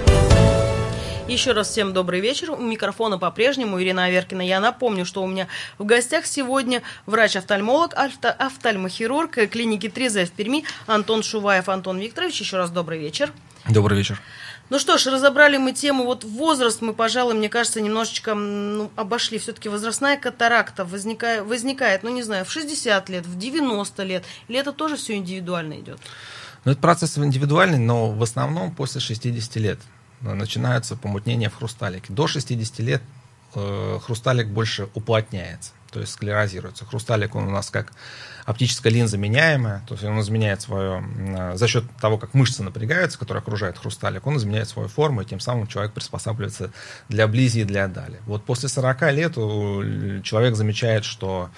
Еще 1.29 1.53
раз 1.53 1.69
всем 1.69 1.93
добрый 1.93 2.21
вечер. 2.21 2.53
У 2.53 2.57
микрофона 2.57 3.19
по-прежнему 3.19 3.79
Ирина 3.83 4.05
Аверкина. 4.05 4.41
Я 4.41 4.61
напомню, 4.61 5.05
что 5.05 5.23
у 5.23 5.27
меня 5.27 5.47
в 5.77 5.85
гостях 5.85 6.25
сегодня 6.25 6.83
врач-офтальмолог, 7.05 7.93
офтальмохирург 7.95 9.33
клиники 9.51 9.91
3 9.91 10.25
в 10.25 10.31
Перми 10.31 10.65
Антон 10.87 11.23
Шуваев. 11.23 11.69
Антон 11.69 11.99
Викторович, 11.99 12.41
еще 12.41 12.57
раз 12.57 12.71
добрый 12.71 12.99
вечер. 12.99 13.31
Добрый 13.69 13.99
вечер. 13.99 14.19
Ну 14.71 14.79
что 14.79 14.97
ж, 14.97 15.05
разобрали 15.09 15.59
мы 15.59 15.73
тему, 15.73 16.05
вот 16.05 16.25
возраст 16.25 16.81
мы, 16.81 16.95
пожалуй, 16.95 17.35
мне 17.35 17.51
кажется, 17.51 17.83
немножечко 17.83 18.33
ну, 18.33 18.91
обошли. 18.97 19.39
Все-таки 19.39 19.69
возрастная 19.69 20.17
катаракта 20.17 20.87
возникает, 20.87 21.45
возникает, 21.45 22.05
ну 22.05 22.09
не 22.09 22.23
знаю, 22.23 22.47
в 22.47 22.51
60 22.51 23.07
лет, 23.11 23.27
в 23.27 23.39
90 23.39 24.03
лет. 24.05 24.25
Или 24.49 24.59
это 24.59 24.73
тоже 24.73 24.97
все 24.97 25.17
индивидуально 25.17 25.79
идет? 25.79 26.01
Ну, 26.65 26.73
это 26.73 26.81
процесс 26.81 27.19
индивидуальный, 27.19 27.79
но 27.79 28.11
в 28.13 28.23
основном 28.23 28.75
после 28.75 29.03
60 29.03 29.57
лет 29.57 29.79
начинаются 30.21 30.97
помутнения 30.97 31.51
в 31.51 31.57
хрусталике. 31.57 32.13
До 32.13 32.27
60 32.27 32.79
лет 32.81 33.03
э, 33.55 33.99
хрусталик 34.03 34.49
больше 34.49 34.89
уплотняется, 34.95 35.73
то 35.91 36.01
есть 36.01 36.13
склерозируется. 36.13 36.85
Хрусталик 36.85 37.35
он 37.35 37.49
у 37.49 37.51
нас 37.51 37.71
как 37.71 37.93
оптическая 38.49 38.91
линза 38.91 39.19
меняемая, 39.19 39.83
то 39.87 39.93
есть 39.93 40.05
он 40.05 40.19
изменяет 40.21 40.63
свое, 40.63 41.05
за 41.55 41.69
счет 41.69 41.85
того, 42.01 42.17
как 42.17 42.33
мышцы 42.33 42.63
напрягаются, 42.63 43.19
которые 43.19 43.43
окружают 43.43 43.77
хрусталик, 43.77 44.27
он 44.27 44.39
изменяет 44.39 44.71
свою 44.71 44.89
форму, 44.89 45.21
и 45.21 45.27
тем 45.27 45.39
самым 45.39 45.67
человек 45.67 45.93
приспосабливается 45.93 46.71
для 47.11 47.29
близи 47.29 47.61
и 47.61 47.65
для 47.65 47.89
дали. 47.89 48.21
Вот 48.25 48.47
после 48.47 48.71
40 48.71 49.13
лет 49.13 49.35
человек 49.35 50.57
замечает, 50.57 51.05
что 51.05 51.51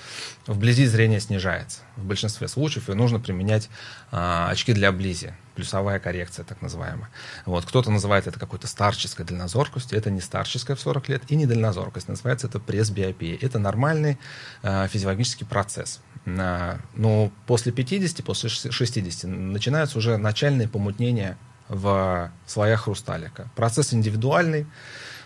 вблизи 0.49 0.85
зрение 0.87 1.21
снижается 1.21 1.83
в 1.97 2.05
большинстве 2.05 2.49
случаев, 2.49 2.91
и 2.91 2.95
нужно 2.95 3.21
применять 3.21 3.71
а, 4.11 4.49
очки 4.51 4.73
для 4.73 4.91
близи 4.91 5.33
плюсовая 5.61 5.99
коррекция, 5.99 6.45
так 6.45 6.63
называемая. 6.63 7.11
Вот. 7.45 7.67
Кто-то 7.67 7.91
называет 7.91 8.27
это 8.27 8.41
какой-то 8.41 8.67
старческой 8.67 9.27
дальнозоркостью. 9.27 9.99
Это 9.99 10.11
не 10.11 10.23
старческая 10.23 10.75
в 10.75 10.81
40 10.81 11.09
лет 11.11 11.23
и 11.29 11.37
не 11.37 11.45
дальнозоркость. 11.45 12.09
Называется 12.09 12.47
это 12.47 12.59
пресбиопия. 12.59 13.37
Это 13.39 13.59
нормальный 13.59 14.19
э, 14.63 14.89
физиологический 14.89 15.47
процесс. 15.47 16.01
Э, 16.27 16.79
но 16.95 17.31
после 17.47 17.73
50, 17.73 18.25
после 18.25 18.49
60 18.49 19.25
начинаются 19.25 19.99
уже 19.99 20.17
начальные 20.17 20.69
помутнения 20.69 21.37
в 21.69 22.31
слоях 22.47 22.83
хрусталика. 22.83 23.49
Процесс 23.55 23.95
индивидуальный. 23.95 24.67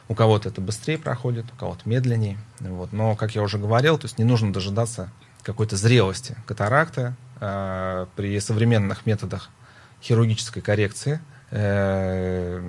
У 0.09 0.15
кого-то 0.15 0.51
это 0.51 0.61
быстрее 0.61 0.99
проходит, 0.99 1.47
у 1.53 1.57
кого-то 1.57 1.89
медленнее. 1.89 2.39
Вот. 2.61 2.93
Но, 2.93 3.17
как 3.17 3.35
я 3.35 3.43
уже 3.43 3.57
говорил, 3.57 3.97
то 3.97 4.05
есть 4.05 4.19
не 4.19 4.25
нужно 4.25 4.53
дожидаться 4.53 5.11
какой-то 5.43 5.77
зрелости 5.77 6.37
катаракта. 6.47 7.17
Э, 7.41 8.07
при 8.17 8.39
современных 8.41 9.07
методах 9.07 9.51
хирургической 10.03 10.63
коррекции, 10.63 11.21
э, 11.51 12.61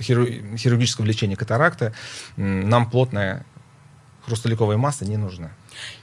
хирургического 0.00 1.04
лечения 1.04 1.36
катаракта, 1.36 1.92
нам 2.36 2.90
плотная 2.90 3.44
хрусталиковая 4.24 4.76
масса 4.76 5.04
не 5.04 5.16
нужна. 5.16 5.50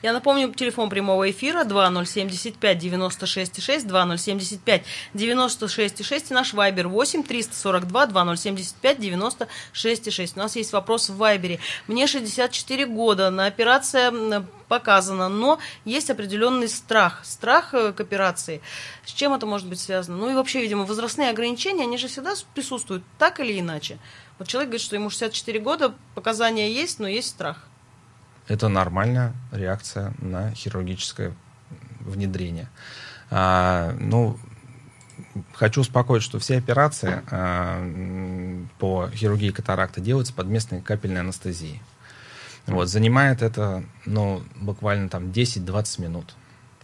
Я 0.01 0.13
напомню, 0.13 0.53
телефон 0.53 0.89
прямого 0.89 1.29
эфира 1.29 1.63
2075 1.63 2.77
96 2.77 3.61
6, 3.61 3.87
2075 3.87 4.83
96 5.13 6.05
6 6.05 6.31
и 6.31 6.33
наш 6.33 6.53
вайбер 6.53 6.87
8 6.87 7.23
342 7.23 8.05
2075 8.07 8.99
96 8.99 10.11
6. 10.11 10.37
У 10.37 10.39
нас 10.39 10.55
есть 10.55 10.73
вопрос 10.73 11.09
в 11.09 11.17
вайбере. 11.17 11.59
Мне 11.87 12.07
64 12.07 12.85
года, 12.85 13.29
на 13.29 13.45
операция 13.45 14.11
показана, 14.69 15.27
но 15.27 15.59
есть 15.83 16.09
определенный 16.09 16.69
страх, 16.69 17.25
страх 17.25 17.73
э, 17.73 17.91
к 17.91 17.99
операции. 17.99 18.61
С 19.03 19.11
чем 19.11 19.33
это 19.33 19.45
может 19.45 19.67
быть 19.67 19.79
связано? 19.79 20.17
Ну 20.17 20.29
и 20.29 20.35
вообще, 20.35 20.61
видимо, 20.61 20.85
возрастные 20.85 21.31
ограничения, 21.31 21.83
они 21.83 21.97
же 21.97 22.07
всегда 22.07 22.33
присутствуют, 22.53 23.03
так 23.17 23.41
или 23.41 23.59
иначе. 23.59 23.97
Вот 24.37 24.47
человек 24.47 24.69
говорит, 24.69 24.85
что 24.85 24.95
ему 24.95 25.09
64 25.09 25.59
года, 25.59 25.95
показания 26.15 26.71
есть, 26.71 26.99
но 26.99 27.07
есть 27.07 27.29
страх. 27.29 27.67
Это 28.49 28.67
нормальная 28.67 29.33
реакция 29.51 30.11
на 30.17 30.51
хирургическое 30.55 31.33
внедрение. 31.99 32.67
А, 33.29 33.95
ну, 33.99 34.37
хочу 35.53 35.81
успокоить, 35.81 36.23
что 36.23 36.39
все 36.39 36.57
операции 36.57 37.21
а, 37.29 38.67
по 38.79 39.07
хирургии 39.11 39.51
катаракты 39.51 40.01
делаются 40.01 40.33
под 40.33 40.47
местной 40.47 40.81
капельной 40.81 41.21
анестезией. 41.21 41.81
Вот, 42.65 42.87
занимает 42.87 43.43
это, 43.43 43.83
ну, 44.05 44.43
буквально 44.55 45.09
там 45.09 45.25
10-20 45.25 46.01
минут, 46.01 46.35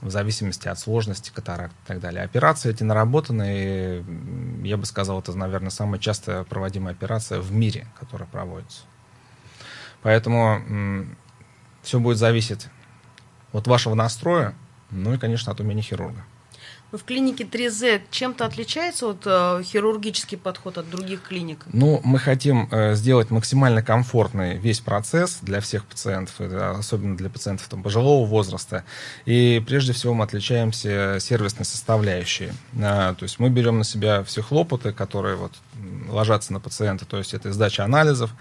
в 0.02 0.12
зависимости 0.12 0.68
от 0.68 0.78
сложности 0.78 1.32
катаракт 1.34 1.74
и 1.84 1.88
так 1.88 2.00
далее. 2.00 2.24
Операции 2.24 2.70
эти 2.70 2.84
наработаны, 2.84 4.04
и, 4.62 4.68
я 4.68 4.78
бы 4.78 4.86
сказал, 4.86 5.20
это, 5.20 5.36
наверное, 5.36 5.72
самая 5.72 6.00
часто 6.00 6.44
проводимая 6.44 6.94
операция 6.94 7.40
в 7.40 7.52
мире, 7.52 7.88
которая 8.00 8.28
проводится. 8.28 8.84
Поэтому 10.04 11.08
все 11.86 12.00
будет 12.00 12.18
зависеть 12.18 12.68
от 13.54 13.68
вашего 13.68 13.94
настроя, 13.96 14.56
ну 14.90 15.14
и, 15.14 15.18
конечно, 15.18 15.52
от 15.52 15.60
умения 15.60 15.84
хирурга. 15.84 16.26
В 16.98 17.04
клинике 17.04 17.44
3Z 17.44 18.02
чем-то 18.12 18.46
отличается 18.46 19.08
от 19.08 19.24
э, 19.26 19.62
хирургический 19.64 20.38
подход 20.38 20.78
от 20.78 20.90
других 20.90 21.22
клиник? 21.22 21.66
Ну, 21.74 22.02
мы 22.04 22.20
хотим 22.20 22.68
э, 22.72 22.96
сделать 22.96 23.32
максимально 23.32 23.84
комфортный 23.84 24.58
весь 24.58 24.80
процесс 24.80 25.40
для 25.42 25.60
всех 25.60 25.86
пациентов, 25.86 26.40
особенно 26.40 27.18
для 27.18 27.30
пациентов 27.30 27.68
там, 27.68 27.84
пожилого 27.84 28.26
возраста. 28.26 28.84
И 29.26 29.62
прежде 29.66 29.94
всего 29.94 30.14
мы 30.14 30.24
отличаемся 30.24 31.18
сервисной 31.20 31.66
составляющей. 31.66 32.52
Э, 32.74 33.14
то 33.18 33.24
есть 33.24 33.40
мы 33.40 33.50
берем 33.50 33.78
на 33.78 33.84
себя 33.84 34.24
все 34.24 34.42
хлопоты, 34.42 34.94
которые 34.94 35.36
вот 35.36 35.54
ложатся 36.10 36.54
на 36.54 36.60
пациента. 36.60 37.06
То 37.06 37.18
есть 37.18 37.34
это 37.34 37.52
сдача 37.52 37.84
анализов, 37.84 38.32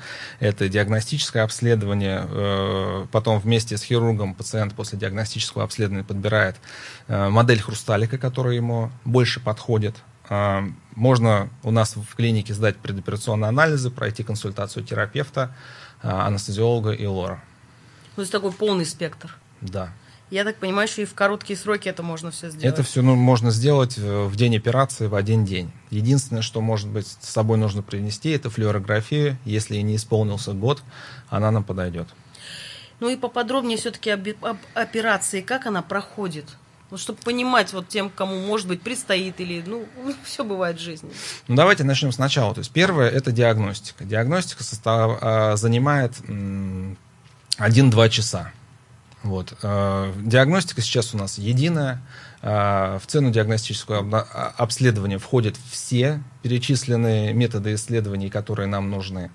это 0.40 0.68
диагностическое 0.68 1.42
обследование. 1.42 2.26
Э, 2.28 3.06
потом 3.10 3.38
вместе 3.38 3.76
с 3.76 3.82
хирургом 3.82 4.34
пациент 4.34 4.74
после 4.74 4.98
диагностического 4.98 5.64
обследования 5.64 6.04
подбирает 6.04 6.56
э, 7.03 7.03
модель 7.08 7.60
хрусталика, 7.60 8.18
которая 8.18 8.54
ему 8.54 8.90
больше 9.04 9.40
подходит. 9.40 9.96
Э, 10.28 10.62
можно 10.94 11.50
у 11.62 11.70
нас 11.70 11.96
в 11.96 12.14
клинике 12.14 12.54
сдать 12.54 12.76
предоперационные 12.76 13.48
анализы, 13.48 13.90
пройти 13.90 14.22
консультацию 14.22 14.84
терапевта, 14.84 15.54
анестезиолога 16.02 16.92
и 16.92 17.06
лора. 17.06 17.42
То 18.14 18.22
есть 18.22 18.32
такой 18.32 18.52
полный 18.52 18.86
спектр. 18.86 19.36
Да. 19.60 19.92
Я 20.30 20.44
так 20.44 20.56
понимаю, 20.56 20.88
что 20.88 21.02
и 21.02 21.04
в 21.04 21.14
короткие 21.14 21.56
сроки 21.56 21.88
это 21.88 22.02
можно 22.02 22.30
все 22.30 22.48
сделать. 22.48 22.64
Это 22.64 22.82
все 22.82 23.02
ну, 23.02 23.14
можно 23.14 23.50
сделать 23.50 23.98
э, 23.98 24.24
в 24.24 24.34
день 24.36 24.56
операции 24.56 25.06
в 25.06 25.14
один 25.14 25.44
день. 25.44 25.70
Единственное, 25.90 26.42
что, 26.42 26.60
может 26.60 26.88
быть, 26.88 27.06
с 27.06 27.28
собой 27.28 27.58
нужно 27.58 27.82
принести, 27.82 28.30
это 28.30 28.50
флюорографию. 28.50 29.36
Если 29.44 29.76
не 29.76 29.96
исполнился 29.96 30.52
год, 30.52 30.82
она 31.28 31.50
нам 31.50 31.62
подойдет. 31.62 32.08
Ну 33.00 33.10
и 33.10 33.16
поподробнее 33.16 33.76
все-таки 33.76 34.10
об, 34.10 34.26
об 34.40 34.56
операции, 34.74 35.40
как 35.40 35.66
она 35.66 35.82
проходит. 35.82 36.46
Ну, 36.94 36.98
чтобы 36.98 37.18
понимать 37.24 37.72
вот 37.72 37.88
тем, 37.88 38.08
кому, 38.08 38.38
может 38.38 38.68
быть, 38.68 38.80
предстоит 38.80 39.40
или, 39.40 39.64
ну, 39.66 39.84
все 40.24 40.44
бывает 40.44 40.78
в 40.78 40.80
жизни. 40.80 41.10
Ну, 41.48 41.56
давайте 41.56 41.82
начнем 41.82 42.12
сначала. 42.12 42.54
То 42.54 42.60
есть 42.60 42.70
первое– 42.70 43.10
это 43.10 43.32
диагностика. 43.32 44.04
Диагностика 44.04 44.62
состав, 44.62 45.18
а, 45.20 45.56
занимает 45.56 46.12
1-2 47.58 48.08
часа. 48.10 48.52
Вот. 49.24 49.54
Э, 49.64 50.12
диагностика 50.18 50.82
сейчас 50.82 51.14
у 51.14 51.18
нас 51.18 51.36
единая. 51.36 52.00
Э, 52.42 53.00
в 53.02 53.08
цену 53.08 53.32
диагностического 53.32 54.20
а, 54.32 54.54
обследования 54.56 55.18
входят 55.18 55.56
все 55.68 56.22
перечисленные 56.42 57.34
методы 57.34 57.74
исследований, 57.74 58.30
которые 58.30 58.68
нам 58.68 58.88
нужны. 58.88 59.32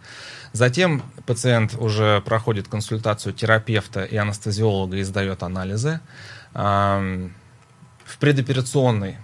Затем 0.53 1.03
пациент 1.25 1.75
уже 1.77 2.21
проходит 2.21 2.69
консультацию 2.69 3.33
терапевта 3.33 4.05
и 4.05 4.15
анестезиолога 4.15 4.95
и 4.95 5.03
сдает 5.03 5.43
анализы. 5.43 5.99
В 8.09 8.17
предоперационной 8.17 9.17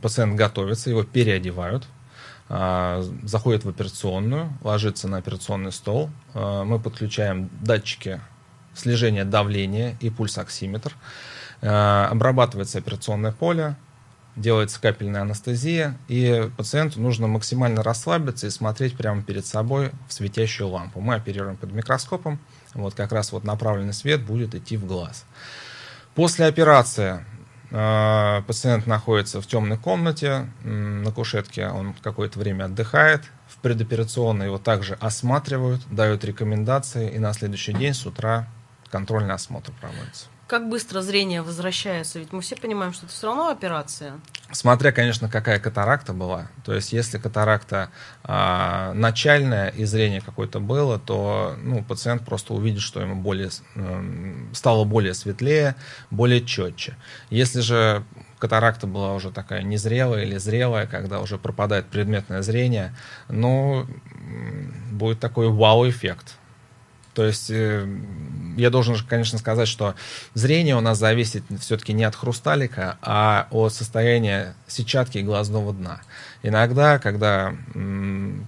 пациент 0.00 0.36
готовится, 0.36 0.90
его 0.90 1.02
переодевают 1.02 1.86
заходит 2.48 3.64
в 3.64 3.68
операционную, 3.68 4.52
ложится 4.62 5.08
на 5.08 5.16
операционный 5.16 5.72
стол. 5.72 6.10
Мы 6.34 6.78
подключаем 6.78 7.48
датчики 7.62 8.20
слежение 8.74 9.24
давления 9.24 9.96
и 10.00 10.10
пульсоксиметр. 10.10 10.94
Э, 11.60 12.06
обрабатывается 12.10 12.78
операционное 12.78 13.32
поле, 13.32 13.76
делается 14.34 14.80
капельная 14.80 15.22
анестезия, 15.22 15.96
и 16.08 16.50
пациенту 16.56 17.00
нужно 17.00 17.26
максимально 17.26 17.82
расслабиться 17.82 18.46
и 18.46 18.50
смотреть 18.50 18.96
прямо 18.96 19.22
перед 19.22 19.46
собой 19.46 19.92
в 20.08 20.12
светящую 20.12 20.68
лампу. 20.68 21.00
Мы 21.00 21.14
оперируем 21.14 21.56
под 21.56 21.72
микроскопом, 21.72 22.40
вот 22.74 22.94
как 22.94 23.12
раз 23.12 23.32
вот 23.32 23.44
направленный 23.44 23.92
свет 23.92 24.24
будет 24.24 24.54
идти 24.54 24.76
в 24.76 24.86
глаз. 24.86 25.24
После 26.14 26.46
операции 26.46 27.24
пациент 27.72 28.86
находится 28.86 29.40
в 29.40 29.46
темной 29.46 29.78
комнате, 29.78 30.50
на 30.62 31.10
кушетке 31.10 31.68
он 31.68 31.94
какое-то 31.94 32.38
время 32.38 32.64
отдыхает, 32.64 33.22
в 33.48 33.56
предоперационной 33.58 34.46
его 34.46 34.58
также 34.58 34.94
осматривают, 34.94 35.80
дают 35.90 36.22
рекомендации, 36.24 37.10
и 37.10 37.18
на 37.18 37.32
следующий 37.32 37.72
день 37.72 37.94
с 37.94 38.04
утра 38.04 38.46
контрольный 38.90 39.34
осмотр 39.34 39.72
проводится. 39.80 40.26
Как 40.52 40.68
быстро 40.68 41.00
зрение 41.00 41.40
возвращается? 41.40 42.18
Ведь 42.18 42.30
мы 42.34 42.42
все 42.42 42.56
понимаем, 42.56 42.92
что 42.92 43.06
это 43.06 43.14
все 43.14 43.28
равно 43.28 43.48
операция. 43.48 44.20
Смотря, 44.50 44.92
конечно, 44.92 45.30
какая 45.30 45.58
катаракта 45.58 46.12
была. 46.12 46.48
То 46.62 46.74
есть, 46.74 46.92
если 46.92 47.16
катаракта 47.16 47.88
э, 48.22 48.92
начальная 48.92 49.68
и 49.68 49.86
зрение 49.86 50.20
какое-то 50.20 50.60
было, 50.60 50.98
то 50.98 51.56
ну, 51.62 51.82
пациент 51.82 52.26
просто 52.26 52.52
увидит, 52.52 52.82
что 52.82 53.00
ему 53.00 53.14
более, 53.14 53.48
э, 53.76 54.02
стало 54.52 54.84
более 54.84 55.14
светлее, 55.14 55.74
более 56.10 56.44
четче. 56.44 56.98
Если 57.30 57.60
же 57.60 58.04
катаракта 58.38 58.86
была 58.86 59.14
уже 59.14 59.30
такая 59.30 59.62
незрелая 59.62 60.24
или 60.24 60.36
зрелая, 60.36 60.86
когда 60.86 61.20
уже 61.20 61.38
пропадает 61.38 61.86
предметное 61.86 62.42
зрение, 62.42 62.94
ну, 63.30 63.86
будет 64.90 65.18
такой 65.18 65.48
вау-эффект. 65.48 66.36
То 67.14 67.26
есть 67.26 67.50
э, 67.50 67.86
я 68.56 68.70
должен, 68.70 68.96
конечно, 69.06 69.38
сказать, 69.38 69.68
что 69.68 69.94
зрение 70.32 70.76
у 70.76 70.80
нас 70.80 70.98
зависит 70.98 71.44
все-таки 71.60 71.92
не 71.92 72.04
от 72.04 72.16
хрусталика, 72.16 72.96
а 73.02 73.48
от 73.50 73.74
состояния 73.74 74.54
сетчатки 74.66 75.18
глазного 75.18 75.74
дна. 75.74 76.00
Иногда, 76.42 76.98
когда 76.98 77.54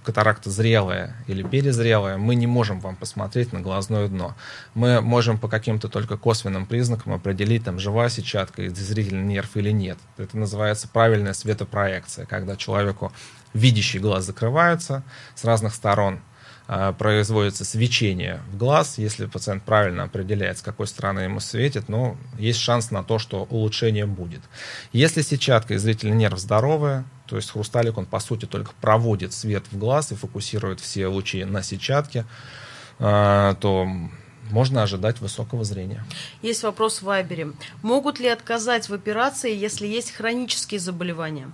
катаракта 0.03 0.49
зрелая 0.49 1.15
или 1.27 1.43
перезрелая, 1.43 2.17
мы 2.17 2.35
не 2.35 2.47
можем 2.47 2.79
вам 2.79 2.95
посмотреть 2.95 3.53
на 3.53 3.61
глазное 3.61 4.07
дно. 4.07 4.35
Мы 4.73 4.99
можем 4.99 5.37
по 5.37 5.47
каким-то 5.47 5.87
только 5.87 6.17
косвенным 6.17 6.65
признакам 6.65 7.13
определить, 7.13 7.63
там, 7.63 7.79
жива 7.79 8.09
сетчатка 8.09 8.63
и 8.63 8.69
зрительный 8.69 9.23
нерв 9.23 9.55
или 9.55 9.69
нет. 9.69 9.99
Это 10.17 10.37
называется 10.37 10.87
правильная 10.87 11.33
светопроекция, 11.33 12.25
когда 12.25 12.55
человеку 12.55 13.13
видящий 13.53 13.99
глаз 13.99 14.25
закрывается 14.25 15.03
с 15.35 15.45
разных 15.45 15.75
сторон– 15.75 16.19
производится 16.97 17.63
свечение 17.63 18.41
в 18.51 18.57
глаз. 18.57 18.97
Если 18.97 19.25
пациент 19.27 19.63
правильно 19.63 20.03
определяет, 20.03 20.57
с 20.57 20.61
какой 20.61 20.87
стороны 20.87 21.21
ему 21.21 21.39
светит, 21.39 21.89
ну, 21.89 22.17
есть 22.39 22.59
шанс 22.59 22.91
на 22.91 23.03
то, 23.03 23.19
что 23.19 23.43
улучшение 23.49 24.05
будет. 24.05 24.41
Если 24.91 25.21
сетчатка 25.21 25.75
и 25.75 25.77
зрительный 25.77 26.15
нерв 26.15 26.39
здоровые, 26.39 27.05
то 27.27 27.35
есть 27.35 27.51
хрусталик, 27.51 27.97
он 27.97 28.05
по 28.05 28.19
сути 28.19 28.45
только 28.45 28.71
проводит 28.81 29.33
свет 29.33 29.65
в 29.71 29.77
глаз 29.77 30.11
и 30.11 30.15
фокусирует 30.15 30.79
все 30.79 31.07
лучи 31.07 31.43
на 31.45 31.61
сетчатке, 31.61 32.25
а, 32.99 33.55
то 33.55 33.87
можно 34.51 34.83
ожидать 34.83 35.19
высокого 35.21 35.63
зрения. 35.63 36.03
Есть 36.41 36.63
вопрос 36.63 36.99
в 36.99 37.03
Вайбере. 37.03 37.53
Могут 37.81 38.19
ли 38.19 38.27
отказать 38.27 38.89
в 38.89 38.93
операции, 38.93 39.55
если 39.55 39.87
есть 39.87 40.11
хронические 40.11 40.79
заболевания? 40.79 41.51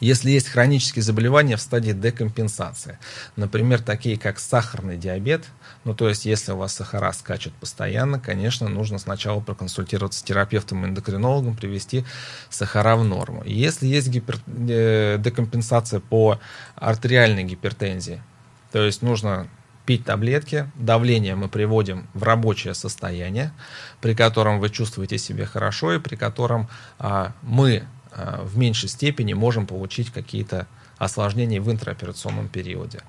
Если 0.00 0.30
есть 0.30 0.48
хронические 0.48 1.02
заболевания 1.02 1.56
в 1.56 1.60
стадии 1.60 1.92
декомпенсации, 1.92 2.98
например, 3.36 3.82
такие 3.82 4.18
как 4.18 4.38
сахарный 4.38 4.96
диабет, 4.96 5.44
ну 5.84 5.94
то 5.94 6.08
есть 6.08 6.24
если 6.24 6.52
у 6.52 6.56
вас 6.56 6.74
сахара 6.74 7.12
скачут 7.12 7.54
постоянно, 7.54 8.18
конечно, 8.18 8.68
нужно 8.68 8.98
сначала 8.98 9.40
проконсультироваться 9.40 10.20
с 10.20 10.22
терапевтом-эндокринологом, 10.22 11.56
привести 11.56 12.04
сахара 12.48 12.96
в 12.96 13.04
норму. 13.04 13.42
Если 13.44 13.86
есть 13.86 14.08
гипер... 14.08 14.38
Э, 14.46 15.18
декомпенсация 15.18 16.00
по 16.00 16.40
артериальной 16.76 17.44
гипертензии, 17.44 18.22
то 18.72 18.84
есть 18.84 19.02
нужно 19.02 19.48
пить 19.86 20.04
таблетки, 20.04 20.70
давление 20.76 21.34
мы 21.34 21.48
приводим 21.48 22.06
в 22.14 22.22
рабочее 22.22 22.74
состояние, 22.74 23.52
при 24.00 24.14
котором 24.14 24.60
вы 24.60 24.70
чувствуете 24.70 25.18
себя 25.18 25.46
хорошо 25.46 25.94
и 25.94 25.98
при 25.98 26.16
котором 26.16 26.68
а, 26.98 27.32
мы 27.42 27.84
в 28.42 28.58
меньшей 28.58 28.88
степени 28.88 29.32
можем 29.32 29.66
получить 29.66 30.10
какие-то 30.10 30.66
осложнения 30.98 31.60
в 31.60 31.70
интраоперационном 31.70 32.48
периоде. 32.48 33.00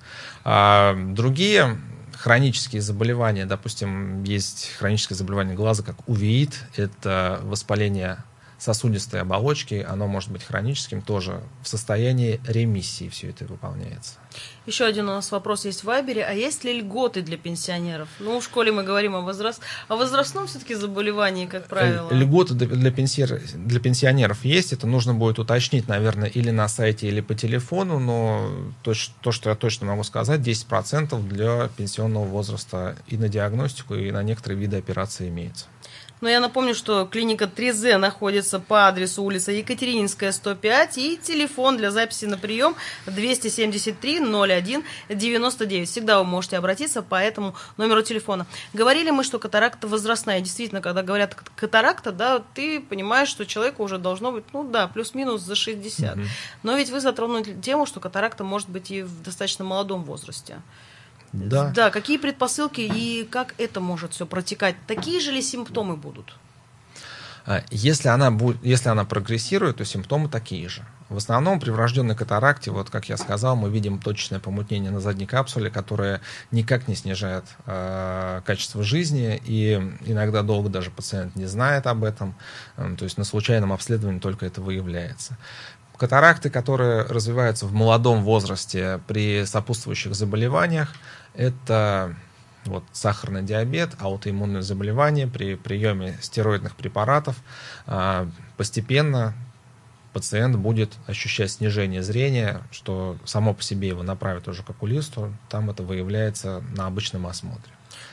А 0.44 0.96
другие 0.96 1.78
хронические 2.14 2.82
заболевания, 2.82 3.46
допустим, 3.46 4.24
есть 4.24 4.72
хроническое 4.78 5.18
заболевание 5.18 5.56
глаза, 5.56 5.84
как 5.84 6.08
увеит, 6.08 6.66
это 6.76 7.40
воспаление 7.44 8.24
сосудистой 8.62 9.22
оболочки, 9.22 9.84
оно 9.88 10.08
может 10.08 10.30
быть 10.30 10.44
хроническим, 10.44 11.02
тоже 11.02 11.42
в 11.64 11.68
состоянии 11.68 12.40
ремиссии 12.46 13.10
все 13.10 13.30
это 13.30 13.46
выполняется. 13.46 14.20
Еще 14.68 14.86
один 14.86 15.10
у 15.10 15.14
нас 15.14 15.32
вопрос 15.32 15.66
есть 15.66 15.82
в 15.82 15.86
Вайбере. 15.86 16.24
А 16.24 16.32
есть 16.32 16.64
ли 16.64 16.80
льготы 16.80 17.24
для 17.24 17.38
пенсионеров? 17.38 18.08
Ну, 18.20 18.40
в 18.40 18.44
школе 18.44 18.72
мы 18.72 18.84
говорим 18.84 19.16
о, 19.16 19.22
возраст... 19.22 19.62
о 19.88 19.96
возрастном 19.96 20.46
все-таки 20.46 20.76
заболевании, 20.76 21.48
как 21.48 21.68
правило. 21.68 22.08
Э, 22.12 22.16
льготы 22.16 22.54
для, 22.54 22.92
пенсиер... 22.92 23.42
для 23.56 23.80
пенсионеров 23.80 24.46
есть. 24.46 24.74
Это 24.74 24.86
нужно 24.86 25.16
будет 25.16 25.40
уточнить, 25.40 25.88
наверное, 25.88 26.30
или 26.30 26.52
на 26.52 26.68
сайте, 26.68 27.08
или 27.08 27.22
по 27.22 27.34
телефону. 27.34 27.98
Но 27.98 28.52
то, 28.84 28.94
то 29.22 29.32
что 29.32 29.50
я 29.50 29.56
точно 29.56 29.88
могу 29.88 30.04
сказать, 30.04 30.42
10% 30.42 31.28
для 31.28 31.68
пенсионного 31.76 32.26
возраста 32.26 32.96
и 33.08 33.18
на 33.18 33.28
диагностику, 33.28 33.96
и 33.96 34.12
на 34.12 34.22
некоторые 34.22 34.60
виды 34.60 34.78
операций 34.78 35.30
имеется. 35.30 35.66
Но 36.22 36.30
я 36.30 36.40
напомню, 36.40 36.76
что 36.76 37.06
клиника 37.06 37.46
3Z 37.46 37.98
находится 37.98 38.60
по 38.60 38.88
адресу 38.88 39.24
улица 39.24 39.52
Екатерининская, 39.52 40.32
105, 40.32 40.98
и 41.00 41.18
телефон 41.18 41.78
для 41.78 41.90
записи 41.90 42.26
на 42.26 42.38
прием 42.38 42.76
273 43.08 44.20
01 44.20 44.84
99. 45.10 45.90
Всегда 45.90 46.20
вы 46.20 46.26
можете 46.26 46.58
обратиться 46.58 47.02
по 47.02 47.16
этому 47.16 47.56
номеру 47.78 48.04
телефона. 48.04 48.46
Говорили 48.74 49.10
мы, 49.10 49.24
что 49.24 49.40
катаракта 49.40 49.88
возрастная. 49.88 50.42
Действительно, 50.42 50.82
когда 50.82 51.02
говорят 51.02 51.36
катаракта, 51.56 52.12
да, 52.12 52.44
ты 52.54 52.80
понимаешь, 52.80 53.30
что 53.30 53.46
человеку 53.48 53.84
уже 53.84 53.98
должно 53.98 54.32
быть, 54.32 54.46
ну 54.54 54.64
да, 54.64 54.88
плюс-минус 54.88 55.42
за 55.42 55.56
60. 55.56 56.18
Угу. 56.18 56.26
Но 56.64 56.76
ведь 56.76 56.92
вы 56.92 57.00
затронули 57.00 57.60
тему, 57.60 57.88
что 57.88 58.00
катаракта 58.00 58.44
может 58.44 58.70
быть 58.70 58.92
и 58.92 59.02
в 59.02 59.24
достаточно 59.24 59.66
молодом 59.66 60.04
возрасте. 60.04 60.62
Да. 61.34 61.70
Да, 61.70 61.90
какие 61.92 62.18
предпосылки 62.18 62.82
и 62.82 63.24
как 63.24 63.56
это 63.58 63.80
может 63.80 64.14
все 64.14 64.26
протекать? 64.26 64.76
Такие 64.88 65.20
же 65.20 65.32
ли 65.32 65.42
симптомы 65.42 65.96
будут? 65.96 66.36
А, 67.46 67.64
если 67.72 68.10
она, 68.10 68.32
будет, 68.32 68.64
если 68.64 68.90
она 68.90 69.06
прогрессирует, 69.06 69.78
то 69.78 69.86
симптомы 69.86 70.30
такие 70.30 70.70
же. 70.70 70.84
В 71.10 71.18
основном 71.18 71.60
при 71.60 71.72
врожденной 71.72 72.16
катаракте, 72.16 72.72
вот 72.72 72.90
как 72.90 73.10
я 73.10 73.18
сказал, 73.18 73.56
мы 73.56 73.70
видим 73.70 74.00
точечное 74.00 74.40
помутнение 74.40 74.92
на 74.92 75.02
задней 75.02 75.26
капсуле, 75.26 75.70
которое 75.70 76.22
никак 76.52 76.88
не 76.88 76.96
снижает 76.96 77.44
э, 77.66 78.42
качество 78.46 78.84
жизни, 78.84 79.42
и 79.44 79.74
иногда 80.06 80.42
долго 80.42 80.70
даже 80.70 80.92
пациент 80.92 81.36
не 81.36 81.48
знает 81.48 81.88
об 81.88 82.04
этом, 82.04 82.36
э, 82.78 82.96
то 82.98 83.04
есть 83.04 83.18
на 83.18 83.26
случайном 83.26 83.74
обследовании 83.74 84.20
только 84.20 84.46
это 84.46 84.62
выявляется. 84.62 85.38
Катаракты, 85.98 86.50
которые 86.50 87.04
развиваются 87.04 87.66
в 87.66 87.74
молодом 87.74 88.24
возрасте 88.24 89.02
при 89.08 89.46
сопутствующих 89.46 90.16
заболеваниях, 90.16 90.94
это 91.34 92.16
вот, 92.66 92.84
сахарный 92.92 93.44
диабет, 93.44 93.96
аутоиммунные 94.00 94.62
заболевания 94.62 95.28
при 95.28 95.56
приеме 95.56 96.18
стероидных 96.22 96.76
препаратов. 96.76 97.38
Э, 97.88 98.28
постепенно 98.58 99.34
пациент 100.14 100.58
будет 100.58 100.94
ощущать 101.08 101.52
снижение 101.52 102.04
зрения, 102.04 102.62
что 102.72 103.18
само 103.26 103.54
по 103.54 103.64
себе 103.64 103.88
его 103.88 104.04
направит 104.04 104.48
уже 104.48 104.64
к 104.64 104.70
окулисту, 104.70 105.34
там 105.50 105.70
это 105.70 105.84
выявляется 105.84 106.62
на 106.76 106.86
обычном 106.86 107.28
осмотре. 107.28 107.72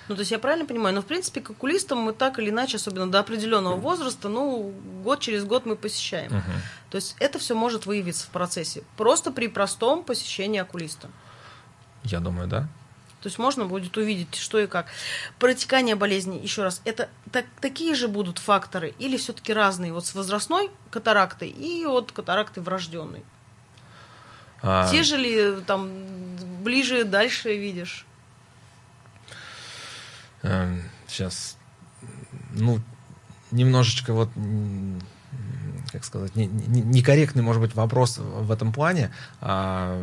Ну, 0.08 0.14
то 0.14 0.20
есть 0.20 0.30
я 0.30 0.38
правильно 0.38 0.66
понимаю, 0.66 0.94
но 0.94 1.02
в 1.02 1.06
принципе 1.06 1.40
к 1.40 1.50
окулистам 1.50 1.98
мы 1.98 2.12
так 2.12 2.38
или 2.38 2.50
иначе, 2.50 2.76
особенно 2.76 3.10
до 3.10 3.18
определенного 3.20 3.76
возраста, 3.76 4.28
ну, 4.28 4.72
год 5.04 5.20
через 5.20 5.44
год 5.44 5.66
мы 5.66 5.76
посещаем. 5.76 6.32
Угу. 6.32 6.52
То 6.90 6.96
есть 6.96 7.16
это 7.20 7.38
все 7.38 7.54
может 7.54 7.84
выявиться 7.84 8.26
в 8.26 8.30
процессе, 8.30 8.82
просто 8.96 9.30
при 9.30 9.48
простом 9.48 10.02
посещении 10.02 10.60
окулиста. 10.60 11.08
Я 12.04 12.20
думаю, 12.20 12.48
да. 12.48 12.68
То 13.20 13.26
есть 13.26 13.38
можно 13.38 13.64
будет 13.64 13.96
увидеть, 13.96 14.36
что 14.36 14.58
и 14.60 14.66
как. 14.66 14.86
Протекание 15.38 15.96
болезни, 15.96 16.38
еще 16.38 16.62
раз, 16.62 16.80
это 16.84 17.08
так, 17.32 17.46
такие 17.60 17.94
же 17.94 18.06
будут 18.06 18.38
факторы 18.38 18.94
или 18.98 19.16
все-таки 19.16 19.52
разные? 19.52 19.92
Вот 19.92 20.06
с 20.06 20.14
возрастной 20.14 20.70
катарактой 20.90 21.48
и 21.48 21.84
вот 21.84 22.12
катарактой 22.12 22.62
врожденной. 22.62 23.24
А... 24.62 24.88
Те 24.90 25.02
же 25.02 25.16
ли 25.16 25.60
там 25.66 25.90
ближе, 26.62 27.04
дальше 27.04 27.56
видишь? 27.56 28.06
Сейчас, 31.08 31.56
ну, 32.52 32.80
немножечко 33.50 34.12
вот 34.12 34.30
как 35.90 36.04
сказать, 36.04 36.36
некорректный, 36.36 37.42
может 37.42 37.62
быть, 37.62 37.74
вопрос 37.74 38.18
в 38.18 38.50
этом 38.50 38.72
плане. 38.72 39.10
А, 39.40 39.98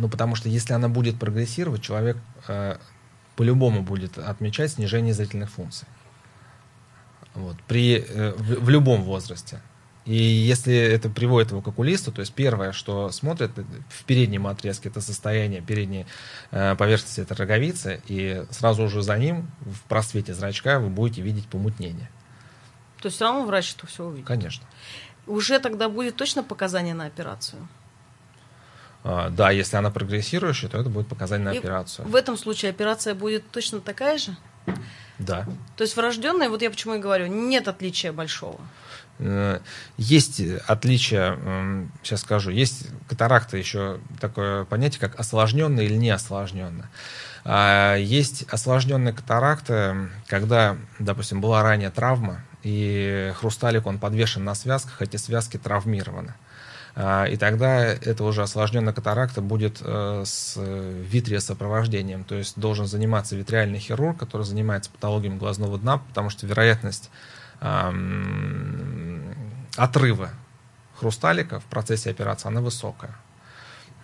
ну, 0.00 0.08
потому 0.08 0.34
что 0.34 0.48
если 0.48 0.72
она 0.72 0.88
будет 0.88 1.18
прогрессировать, 1.18 1.82
человек 1.82 2.16
э, 2.48 2.76
по-любому 3.36 3.82
будет 3.82 4.18
отмечать 4.18 4.72
снижение 4.72 5.14
зрительных 5.14 5.50
функций. 5.50 5.86
Вот, 7.34 7.56
при, 7.68 7.98
э, 7.98 8.32
в, 8.32 8.64
в 8.64 8.68
любом 8.70 9.02
возрасте. 9.02 9.60
И 10.06 10.16
если 10.16 10.74
это 10.74 11.10
приводит 11.10 11.50
его 11.50 11.60
к 11.60 11.68
окулисту, 11.68 12.10
то 12.10 12.20
есть 12.20 12.32
первое, 12.32 12.72
что 12.72 13.10
смотрят 13.10 13.52
в 13.90 14.04
переднем 14.04 14.46
отрезке, 14.46 14.88
это 14.88 15.02
состояние 15.02 15.60
передней 15.60 16.06
э, 16.50 16.74
поверхности 16.76 17.20
этой 17.20 17.36
роговицы, 17.36 18.00
и 18.06 18.44
сразу 18.50 18.88
же 18.88 19.02
за 19.02 19.18
ним 19.18 19.50
в 19.60 19.82
просвете 19.82 20.32
зрачка 20.32 20.80
вы 20.80 20.88
будете 20.88 21.20
видеть 21.20 21.46
помутнение. 21.46 22.10
То 23.02 23.06
есть 23.06 23.16
все 23.16 23.26
равно 23.26 23.44
врач 23.44 23.74
это 23.76 23.86
все 23.86 24.04
увидит? 24.04 24.26
Конечно. 24.26 24.66
Уже 25.26 25.58
тогда 25.60 25.90
будет 25.90 26.16
точно 26.16 26.42
показание 26.42 26.94
на 26.94 27.04
операцию? 27.04 27.68
А, 29.02 29.30
да, 29.30 29.50
если 29.50 29.76
она 29.76 29.90
прогрессирующая, 29.90 30.68
то 30.68 30.78
это 30.78 30.90
будет 30.90 31.08
показание 31.08 31.46
на 31.46 31.54
И 31.54 31.58
операцию. 31.58 32.06
В 32.06 32.14
этом 32.14 32.36
случае 32.36 32.70
операция 32.70 33.14
будет 33.14 33.50
точно 33.50 33.80
такая 33.80 34.18
же? 34.18 34.36
Да. 35.18 35.46
То 35.76 35.84
есть 35.84 35.96
врожденная, 35.96 36.48
вот 36.48 36.62
я 36.62 36.70
почему 36.70 36.94
и 36.94 36.98
говорю, 36.98 37.26
нет 37.26 37.68
отличия 37.68 38.12
большого. 38.12 38.60
Э, 39.18 39.60
есть 39.96 40.40
отличие, 40.66 41.38
сейчас 42.02 42.22
скажу, 42.22 42.50
есть 42.50 42.86
катаракта 43.08 43.56
еще 43.56 44.00
такое 44.20 44.64
понятие, 44.64 45.00
как 45.00 45.18
осложненная 45.18 45.84
или 45.84 45.94
не 45.94 46.10
осложненная. 46.10 46.90
А, 47.44 47.96
есть 47.96 48.44
осложненная 48.50 49.12
катаракта, 49.12 50.10
когда, 50.26 50.76
допустим, 50.98 51.40
была 51.40 51.62
ранее 51.62 51.90
травма, 51.90 52.42
и 52.62 53.32
хрусталик, 53.36 53.86
он 53.86 53.98
подвешен 53.98 54.44
на 54.44 54.54
связках, 54.54 55.00
эти 55.00 55.16
связки 55.16 55.56
травмированы. 55.56 56.28
А, 56.28 56.49
и 57.00 57.36
тогда 57.36 57.84
это 57.84 58.24
уже 58.24 58.42
осложненная 58.42 58.92
катаракта 58.92 59.40
будет 59.40 59.80
э, 59.80 60.22
с 60.26 60.56
витриосопровождением. 60.56 62.24
То 62.24 62.34
есть 62.34 62.58
должен 62.58 62.86
заниматься 62.86 63.36
витриальный 63.36 63.78
хирург, 63.78 64.18
который 64.18 64.42
занимается 64.42 64.90
патологией 64.90 65.34
глазного 65.34 65.78
дна, 65.78 65.98
потому 65.98 66.30
что 66.30 66.46
вероятность 66.46 67.10
отрыва 69.76 70.30
хрусталика 70.98 71.60
в 71.60 71.64
процессе 71.64 72.10
операции, 72.10 72.48
она 72.48 72.62
высокая. 72.62 73.14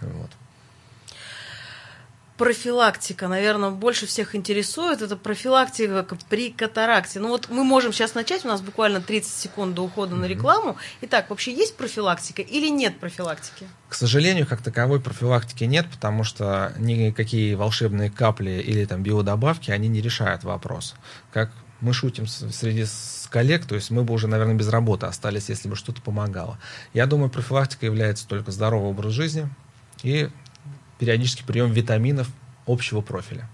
Вот 0.03 0.31
профилактика, 2.37 3.29
наверное, 3.29 3.71
больше 3.71 4.07
всех 4.07 4.35
интересует. 4.35 5.03
Это 5.03 5.17
профилактика 5.17 6.07
при 6.29 6.51
катаракте. 6.51 7.21
Ну 7.21 7.29
вот 7.29 7.49
мы 7.49 7.65
можем 7.65 7.93
сейчас 7.93 8.15
начать, 8.15 8.45
у 8.45 8.49
нас 8.49 8.61
буквально 8.61 9.01
30 9.01 9.33
секунд 9.33 9.75
до 9.75 9.83
ухода 9.83 10.15
на 10.17 10.27
рекламу. 10.27 10.77
Итак, 11.03 11.31
вообще 11.31 11.53
есть 11.53 11.77
профилактика 11.77 12.43
или 12.43 12.69
нет 12.69 12.99
профилактики? 12.99 13.69
К 13.89 13.95
сожалению, 13.95 14.47
как 14.47 14.63
таковой 14.63 15.01
профилактики 15.01 15.65
нет, 15.65 15.87
потому 15.91 16.25
что 16.25 16.73
никакие 16.79 17.57
волшебные 17.57 18.11
капли 18.11 18.63
или 18.65 18.85
там 18.85 19.03
биодобавки, 19.03 19.71
они 19.71 19.89
не 19.89 20.01
решают 20.01 20.45
вопрос. 20.45 20.95
Как 21.33 21.51
мы 21.81 21.93
шутим 21.93 22.27
среди 22.27 22.87
коллег, 23.31 23.67
то 23.67 23.75
есть 23.75 23.91
мы 23.91 24.03
бы 24.05 24.15
уже, 24.15 24.29
наверное, 24.29 24.55
без 24.55 24.69
работы 24.69 25.07
остались, 25.07 25.49
если 25.49 25.69
бы 25.69 25.77
что-то 25.77 26.01
помогало. 26.01 26.59
Я 26.95 27.07
думаю, 27.07 27.31
профилактика 27.31 27.87
является 27.87 28.27
только 28.27 28.51
здоровый 28.51 28.91
образ 28.91 29.13
жизни 29.13 29.49
и 30.03 30.31
периодический 30.99 31.45
прием 31.45 31.71
витаминов 31.73 32.29
общего 32.67 33.01
профиля. 33.01 33.49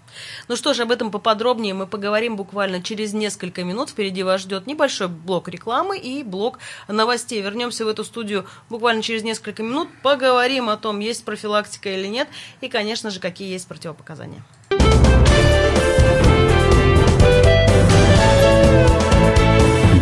Ну 0.49 0.57
что 0.57 0.75
ж, 0.75 0.81
об 0.81 0.91
этом 0.91 1.11
поподробнее 1.11 1.75
мы 1.75 1.87
поговорим 1.87 2.37
буквально 2.37 2.83
через 2.83 3.13
несколько 3.13 3.63
минут. 3.63 3.91
Впереди 3.91 4.23
вас 4.23 4.41
ждет 4.41 4.67
небольшой 4.67 5.09
блок 5.09 5.49
рекламы 5.49 5.99
и 5.99 6.23
блок 6.23 6.59
новостей. 6.89 7.41
Вернемся 7.43 7.85
в 7.85 7.89
эту 7.89 8.05
студию 8.05 8.47
буквально 8.71 9.03
через 9.03 9.23
несколько 9.23 9.63
минут. 9.63 9.89
Поговорим 10.03 10.69
о 10.69 10.77
том, 10.77 11.01
есть 11.01 11.25
профилактика 11.25 11.91
или 11.91 12.07
нет, 12.07 12.29
и, 12.61 12.69
конечно 12.69 13.11
же, 13.11 13.21
какие 13.21 13.51
есть 13.51 13.69
противопоказания. 13.69 14.43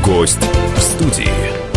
Гость 0.05 0.39
в 0.77 0.81
студии. 0.81 1.70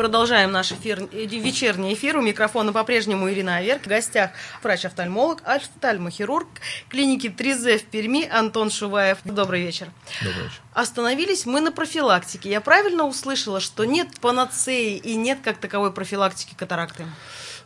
Продолжаем 0.00 0.50
наш 0.50 0.72
эфир, 0.72 1.10
э, 1.12 1.26
вечерний 1.26 1.92
эфир. 1.92 2.16
У 2.16 2.22
микрофона 2.22 2.72
по-прежнему 2.72 3.30
Ирина 3.30 3.56
Аверк. 3.56 3.82
В 3.82 3.86
гостях 3.86 4.30
врач-офтальмолог, 4.62 5.42
офтальмохирург 5.44 6.48
клиники 6.88 7.26
3Z 7.26 7.80
в 7.80 7.84
Перми 7.84 8.26
Антон 8.26 8.70
Шуваев. 8.70 9.18
Добрый 9.24 9.60
вечер. 9.60 9.90
Добрый 10.22 10.44
вечер. 10.44 10.58
Остановились 10.72 11.44
мы 11.44 11.60
на 11.60 11.70
профилактике. 11.70 12.48
Я 12.48 12.62
правильно 12.62 13.04
услышала, 13.04 13.60
что 13.60 13.84
нет 13.84 14.08
панацеи 14.22 14.96
и 14.96 15.16
нет 15.16 15.40
как 15.44 15.58
таковой 15.58 15.92
профилактики 15.92 16.54
катаракты? 16.56 17.04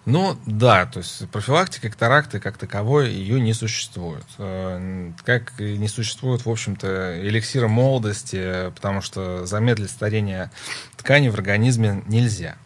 Ну, 0.06 0.36
да, 0.44 0.84
то 0.84 0.98
есть 0.98 1.28
профилактика 1.30 1.88
катаракты 1.88 2.38
как 2.38 2.58
таковой 2.58 3.10
ее 3.10 3.40
не 3.40 3.54
существует. 3.54 4.24
Э, 4.36 5.12
как 5.24 5.58
не 5.58 5.88
существует, 5.88 6.44
в 6.44 6.50
общем-то, 6.50 7.26
эликсира 7.26 7.68
молодости, 7.68 8.70
потому 8.74 9.00
что 9.00 9.46
замедлить 9.46 9.90
старение 9.90 10.50
тканей 10.96 11.30
в 11.30 11.34
организме 11.34 12.02
нельзя. 12.06 12.56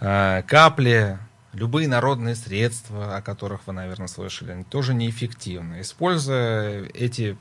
Э, 0.00 0.42
капли, 0.48 1.18
любые 1.52 1.86
народные 1.86 2.34
средства, 2.34 3.16
о 3.16 3.22
которых 3.22 3.66
вы, 3.66 3.72
наверное, 3.72 4.08
слышали, 4.08 4.50
они 4.50 4.64
тоже 4.64 4.92
неэффективны. 4.92 5.82
Используя 5.82 6.86
эти 6.94 7.36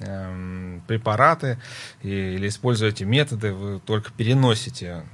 эм, 0.00 0.82
препараты 0.86 1.58
или 2.02 2.46
используя 2.46 2.90
эти 2.90 3.04
методы, 3.04 3.54
вы 3.54 3.80
только 3.80 4.12
переносите 4.12 5.04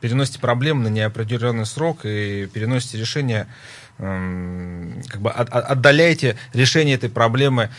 переносите 0.00 0.38
проблему 0.40 0.82
на 0.82 0.88
неопределенный 0.88 1.66
срок 1.66 2.04
и 2.04 2.48
переносите 2.52 2.98
решение, 2.98 3.46
как 3.98 5.20
бы 5.20 5.30
отдаляете 5.30 6.36
решение 6.52 6.96
этой 6.96 7.08
проблемы 7.10 7.70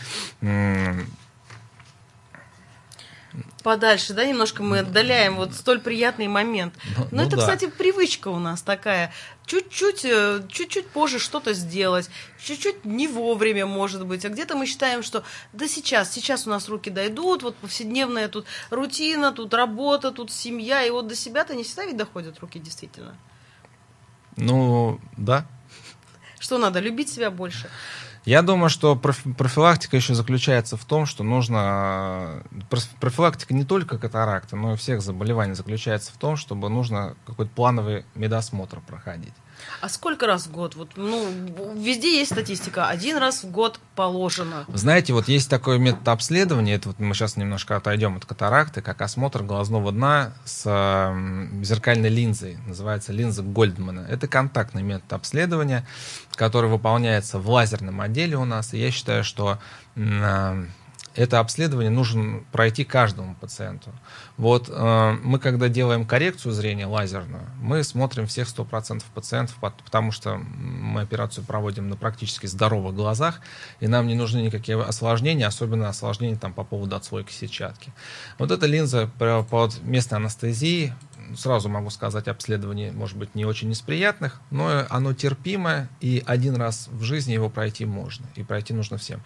подальше, 3.64 4.12
да, 4.12 4.24
немножко 4.24 4.62
мы 4.62 4.80
отдаляем 4.80 5.36
вот 5.36 5.54
столь 5.54 5.80
приятный 5.80 6.28
момент. 6.28 6.74
Ну, 6.96 7.08
Но 7.10 7.22
ну, 7.22 7.22
это, 7.22 7.36
да. 7.36 7.42
кстати, 7.42 7.66
привычка 7.66 8.28
у 8.28 8.38
нас 8.38 8.62
такая. 8.62 9.10
Чуть-чуть, 9.46 10.04
э, 10.04 10.42
чуть-чуть 10.48 10.86
позже 10.88 11.18
что-то 11.18 11.54
сделать, 11.54 12.10
чуть-чуть 12.38 12.84
не 12.84 13.08
вовремя, 13.08 13.66
может 13.66 14.06
быть. 14.06 14.24
А 14.24 14.28
где-то 14.28 14.54
мы 14.54 14.66
считаем, 14.66 15.02
что 15.02 15.24
да 15.52 15.66
сейчас, 15.66 16.12
сейчас 16.12 16.46
у 16.46 16.50
нас 16.50 16.68
руки 16.68 16.90
дойдут, 16.90 17.42
вот 17.42 17.56
повседневная 17.56 18.28
тут 18.28 18.46
рутина, 18.70 19.32
тут 19.32 19.52
работа, 19.54 20.12
тут 20.12 20.30
семья, 20.30 20.84
и 20.84 20.90
вот 20.90 21.08
до 21.08 21.16
себя-то 21.16 21.54
не 21.54 21.64
всегда 21.64 21.86
ведь 21.86 21.96
доходят 21.96 22.38
руки, 22.40 22.58
действительно. 22.58 23.16
Ну, 24.36 25.00
да. 25.16 25.46
Что 26.38 26.58
надо, 26.58 26.80
любить 26.80 27.08
себя 27.08 27.30
больше? 27.30 27.70
Я 28.24 28.40
думаю, 28.40 28.70
что 28.70 28.96
профилактика 28.96 29.96
еще 29.96 30.14
заключается 30.14 30.78
в 30.78 30.84
том, 30.86 31.04
что 31.04 31.22
нужно... 31.22 32.42
Профилактика 32.98 33.52
не 33.52 33.64
только 33.64 33.98
катаракты, 33.98 34.56
но 34.56 34.72
и 34.72 34.76
всех 34.76 35.02
заболеваний 35.02 35.54
заключается 35.54 36.10
в 36.12 36.16
том, 36.16 36.36
чтобы 36.36 36.70
нужно 36.70 37.16
какой-то 37.26 37.52
плановый 37.54 38.04
медосмотр 38.14 38.80
проходить. 38.80 39.34
А 39.84 39.88
сколько 39.90 40.26
раз 40.26 40.46
в 40.46 40.50
год? 40.50 40.76
Вот, 40.76 40.92
ну, 40.96 41.28
везде 41.76 42.18
есть 42.18 42.32
статистика. 42.32 42.88
Один 42.88 43.18
раз 43.18 43.44
в 43.44 43.50
год 43.50 43.78
положено. 43.94 44.64
Знаете, 44.68 45.12
вот 45.12 45.28
есть 45.28 45.50
такой 45.50 45.78
метод 45.78 46.08
обследования. 46.08 46.76
Это 46.76 46.88
вот 46.88 47.00
мы 47.00 47.12
сейчас 47.12 47.36
немножко 47.36 47.76
отойдем 47.76 48.16
от 48.16 48.24
катаракты, 48.24 48.80
как 48.80 49.02
осмотр 49.02 49.42
глазного 49.42 49.92
дна 49.92 50.32
с 50.46 50.62
э, 50.64 51.62
зеркальной 51.62 52.08
линзой. 52.08 52.56
Называется 52.66 53.12
линза 53.12 53.42
Гольдмана. 53.42 54.06
Это 54.08 54.26
контактный 54.26 54.82
метод 54.82 55.12
обследования, 55.12 55.86
который 56.34 56.70
выполняется 56.70 57.38
в 57.38 57.50
лазерном 57.50 58.00
отделе 58.00 58.38
у 58.38 58.46
нас. 58.46 58.72
И 58.72 58.78
я 58.78 58.90
считаю, 58.90 59.22
что 59.22 59.58
э, 59.96 60.64
это 61.14 61.38
обследование 61.38 61.90
нужно 61.90 62.42
пройти 62.50 62.84
каждому 62.84 63.34
пациенту. 63.36 63.90
Вот 64.36 64.68
э, 64.68 65.16
мы, 65.22 65.38
когда 65.38 65.68
делаем 65.68 66.06
коррекцию 66.06 66.52
зрения 66.52 66.86
лазерную, 66.86 67.44
мы 67.60 67.84
смотрим 67.84 68.26
всех 68.26 68.48
100% 68.48 69.02
пациентов, 69.14 69.56
потому 69.60 70.10
что 70.10 70.36
мы 70.36 71.02
операцию 71.02 71.44
проводим 71.44 71.88
на 71.88 71.96
практически 71.96 72.46
здоровых 72.46 72.94
глазах, 72.94 73.40
и 73.80 73.86
нам 73.86 74.08
не 74.08 74.14
нужны 74.14 74.38
никакие 74.40 74.80
осложнения, 74.80 75.46
особенно 75.46 75.88
осложнения 75.88 76.36
там, 76.36 76.52
по 76.52 76.64
поводу 76.64 76.96
отслойки 76.96 77.32
сетчатки. 77.32 77.92
Вот 78.38 78.50
эта 78.50 78.66
линза 78.66 79.08
под 79.16 79.82
местной 79.82 80.18
анестезией 80.18 80.92
сразу 81.36 81.68
могу 81.68 81.90
сказать, 81.90 82.28
обследование 82.28 82.92
может 82.92 83.16
быть 83.16 83.34
не 83.34 83.44
очень 83.44 83.70
из 83.72 83.80
приятных, 83.80 84.40
но 84.50 84.86
оно 84.88 85.14
терпимое, 85.14 85.88
и 86.00 86.22
один 86.26 86.56
раз 86.56 86.88
в 86.88 87.02
жизни 87.02 87.32
его 87.32 87.50
пройти 87.50 87.84
можно, 87.84 88.26
и 88.34 88.42
пройти 88.42 88.72
нужно 88.74 88.98
всем. 88.98 89.22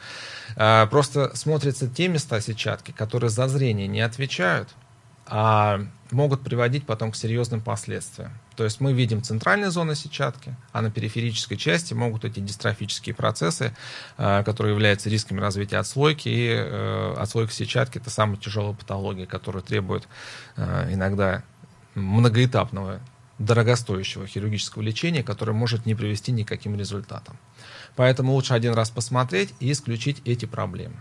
А, 0.57 0.87
просто 0.87 1.35
смотрятся 1.37 1.89
те 1.89 2.09
места 2.09 2.41
сетчатки, 2.41 2.93
которые 2.93 3.31
за 3.31 3.49
зрение 3.49 3.87
не 3.87 4.01
отвечают, 4.01 4.69
а 5.31 5.81
могут 6.11 6.43
приводить 6.43 6.87
потом 6.87 7.13
к 7.13 7.17
серьезным 7.17 7.61
последствиям. 7.61 8.33
То 8.57 8.65
есть 8.65 8.81
мы 8.81 8.93
видим 8.93 9.23
центральные 9.23 9.71
зоны 9.71 9.95
сетчатки, 9.95 10.57
а 10.73 10.81
на 10.81 10.91
периферической 10.91 11.57
части 11.57 11.93
могут 11.95 12.25
эти 12.25 12.41
дистрофические 12.41 13.15
процессы, 13.15 13.75
а, 14.17 14.43
которые 14.43 14.73
являются 14.73 15.11
рисками 15.11 15.41
развития 15.41 15.79
отслойки. 15.79 16.29
И 16.29 16.49
э, 16.49 17.15
отслойка 17.19 17.53
сетчатки– 17.53 17.99
это 17.99 18.11
самая 18.11 18.37
тяжелая 18.37 18.73
патология, 18.73 19.27
которая 19.27 19.63
требует 19.63 20.09
э, 20.57 20.93
иногда 20.93 21.43
многоэтапного, 21.99 23.01
дорогостоящего 23.39 24.27
хирургического 24.27 24.83
лечения, 24.83 25.23
которое 25.23 25.53
может 25.53 25.87
не 25.87 25.95
привести 25.95 26.33
ни 26.33 26.43
к 26.43 26.53
результатам. 26.53 27.39
Поэтому 27.95 28.33
лучше 28.33 28.55
один 28.55 28.75
раз 28.75 28.91
посмотреть 28.91 29.55
и 29.61 29.71
исключить 29.71 30.23
эти 30.25 30.45
проблемы. 30.45 30.97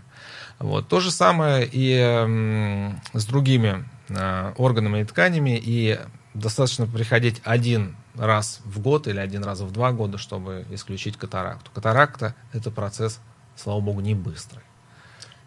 Вот. 0.58 0.88
То 0.88 1.00
же 1.00 1.10
самое 1.10 1.68
и 1.70 2.94
с 3.12 3.26
другими 3.26 3.88
э, 4.08 4.52
органами 4.56 5.00
и 5.00 5.04
тканями, 5.04 5.60
и 5.62 5.98
достаточно 6.34 6.86
приходить 6.86 7.40
один 7.44 7.96
раз 8.14 8.60
в 8.64 8.80
год 8.80 9.06
или 9.06 9.18
один 9.18 9.44
раз 9.44 9.60
в 9.60 9.70
два 9.72 9.92
года, 9.92 10.18
чтобы 10.18 10.66
исключить 10.70 11.16
катаракту. 11.16 11.70
Катаракта– 11.72 12.34
это 12.52 12.70
процесс, 12.70 13.20
слава 13.56 13.80
богу, 13.80 14.00
не 14.00 14.14
быстрый. 14.14 14.62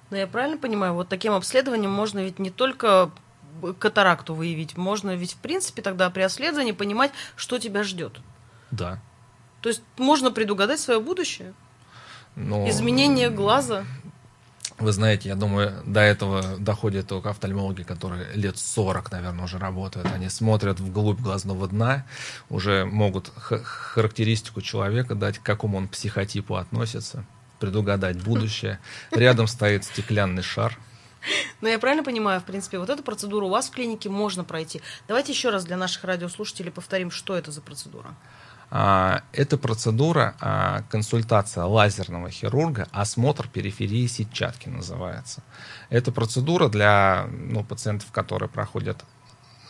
Но 0.09 0.17
я 0.17 0.27
правильно 0.27 0.57
понимаю, 0.57 0.93
вот 0.93 1.07
таким 1.07 1.33
обследованием 1.33 1.91
можно 1.91 2.19
ведь 2.19 2.39
не 2.39 2.49
только 2.49 3.11
катаракту 3.79 4.33
выявить. 4.33 4.77
Можно 4.77 5.15
ведь, 5.15 5.33
в 5.33 5.37
принципе, 5.37 5.81
тогда 5.81 6.09
при 6.09 6.21
обследовании 6.21 6.71
понимать, 6.71 7.11
что 7.35 7.59
тебя 7.59 7.83
ждет. 7.83 8.19
Да. 8.71 8.99
То 9.61 9.69
есть 9.69 9.81
можно 9.97 10.31
предугадать 10.31 10.79
свое 10.79 10.99
будущее? 10.99 11.53
Но... 12.35 12.67
Изменение 12.69 13.29
глаза? 13.29 13.85
Вы 14.79 14.93
знаете, 14.93 15.29
я 15.29 15.35
думаю, 15.35 15.83
до 15.85 15.99
этого 15.99 16.57
доходят 16.57 17.07
только 17.07 17.29
офтальмологи, 17.29 17.83
которые 17.83 18.33
лет 18.33 18.57
40, 18.57 19.11
наверное, 19.11 19.45
уже 19.45 19.59
работают. 19.59 20.07
Они 20.11 20.27
смотрят 20.29 20.79
вглубь 20.79 21.19
глазного 21.19 21.67
дна, 21.67 22.05
уже 22.49 22.85
могут 22.85 23.31
характеристику 23.35 24.61
человека 24.61 25.13
дать, 25.13 25.37
к 25.37 25.43
какому 25.43 25.77
он 25.77 25.87
психотипу 25.87 26.55
относится, 26.55 27.25
предугадать 27.59 28.23
будущее. 28.23 28.79
Рядом 29.11 29.45
стоит 29.45 29.83
стеклянный 29.83 30.41
шар– 30.41 30.75
но 31.61 31.69
я 31.69 31.79
правильно 31.79 32.03
понимаю, 32.03 32.41
в 32.41 32.45
принципе, 32.45 32.79
вот 32.79 32.89
эту 32.89 33.03
процедуру 33.03 33.47
у 33.47 33.49
вас 33.49 33.69
в 33.69 33.71
клинике 33.71 34.09
можно 34.09 34.43
пройти. 34.43 34.81
Давайте 35.07 35.31
еще 35.31 35.49
раз 35.49 35.65
для 35.65 35.77
наших 35.77 36.03
радиослушателей 36.03 36.71
повторим, 36.71 37.11
что 37.11 37.35
это 37.35 37.51
за 37.51 37.61
процедура. 37.61 38.15
А, 38.73 39.23
это 39.33 39.57
процедура 39.57 40.35
а, 40.39 40.83
консультация 40.89 41.65
лазерного 41.65 42.29
хирурга, 42.29 42.87
осмотр 42.93 43.49
периферии 43.49 44.07
сетчатки 44.07 44.69
называется. 44.69 45.43
Это 45.89 46.13
процедура 46.13 46.69
для 46.69 47.27
ну, 47.29 47.65
пациентов, 47.65 48.11
которые 48.13 48.47
проходят 48.47 49.03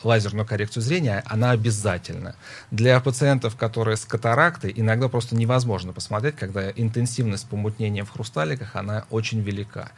лазерную 0.04 0.46
коррекцию 0.46 0.84
зрения, 0.84 1.24
она 1.26 1.52
обязательна. 1.52 2.36
Для 2.72 3.00
пациентов, 3.00 3.56
которые 3.56 3.98
с 3.98 4.06
катарактой, 4.06 4.74
иногда 4.76 5.08
просто 5.08 5.36
невозможно 5.36 5.94
посмотреть, 5.94 6.36
когда 6.36 6.72
интенсивность 6.72 7.48
помутнения 7.48 8.04
в 8.04 8.12
хрусталиках, 8.12 8.76
она 8.76 9.06
очень 9.10 9.42
велика. 9.42 9.92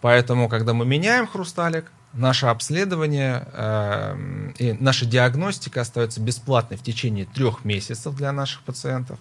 Поэтому, 0.00 0.48
когда 0.48 0.74
мы 0.74 0.86
меняем 0.86 1.26
хрусталик, 1.26 1.90
наше 2.12 2.46
обследование 2.46 3.46
э, 3.52 4.52
и 4.58 4.72
наша 4.72 5.06
диагностика 5.06 5.82
остается 5.82 6.20
бесплатной 6.20 6.76
в 6.76 6.82
течение 6.82 7.26
трех 7.26 7.64
месяцев 7.64 8.14
для 8.16 8.32
наших 8.32 8.62
пациентов. 8.62 9.18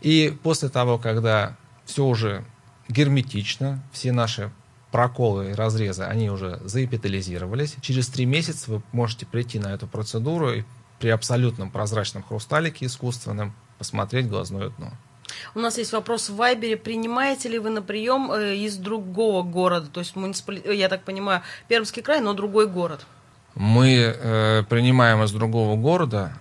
И 0.00 0.36
после 0.42 0.68
того, 0.68 0.98
когда 0.98 1.56
все 1.84 2.04
уже 2.04 2.44
герметично, 2.88 3.82
все 3.92 4.12
наши 4.12 4.50
проколы 4.94 5.50
и 5.50 5.54
разрезы, 5.54 6.04
они 6.04 6.30
уже 6.30 6.60
заэпитализировались. 6.62 7.74
Через 7.80 8.06
три 8.06 8.26
месяца 8.26 8.70
вы 8.70 8.82
можете 8.92 9.26
прийти 9.26 9.58
на 9.58 9.74
эту 9.74 9.88
процедуру 9.88 10.52
и 10.52 10.62
при 11.00 11.08
абсолютном 11.08 11.72
прозрачном 11.72 12.22
хрусталике 12.22 12.86
искусственном 12.86 13.56
посмотреть 13.76 14.28
глазное 14.28 14.68
дно. 14.68 14.92
У 15.56 15.58
нас 15.58 15.78
есть 15.78 15.92
вопрос 15.92 16.28
в 16.28 16.36
Вайбере. 16.36 16.76
Принимаете 16.76 17.48
ли 17.48 17.58
вы 17.58 17.70
на 17.70 17.82
прием 17.82 18.30
э, 18.30 18.54
из 18.54 18.76
другого 18.76 19.42
города? 19.42 19.88
То 19.88 19.98
есть, 19.98 20.14
муниципали... 20.14 20.62
Э, 20.64 20.72
я 20.72 20.88
так 20.88 21.02
понимаю, 21.02 21.42
Пермский 21.66 22.00
край, 22.00 22.20
но 22.20 22.32
другой 22.32 22.68
город. 22.68 23.04
Мы 23.56 23.96
э, 23.96 24.62
принимаем 24.68 25.24
из 25.24 25.32
другого 25.32 25.76
города. 25.76 26.32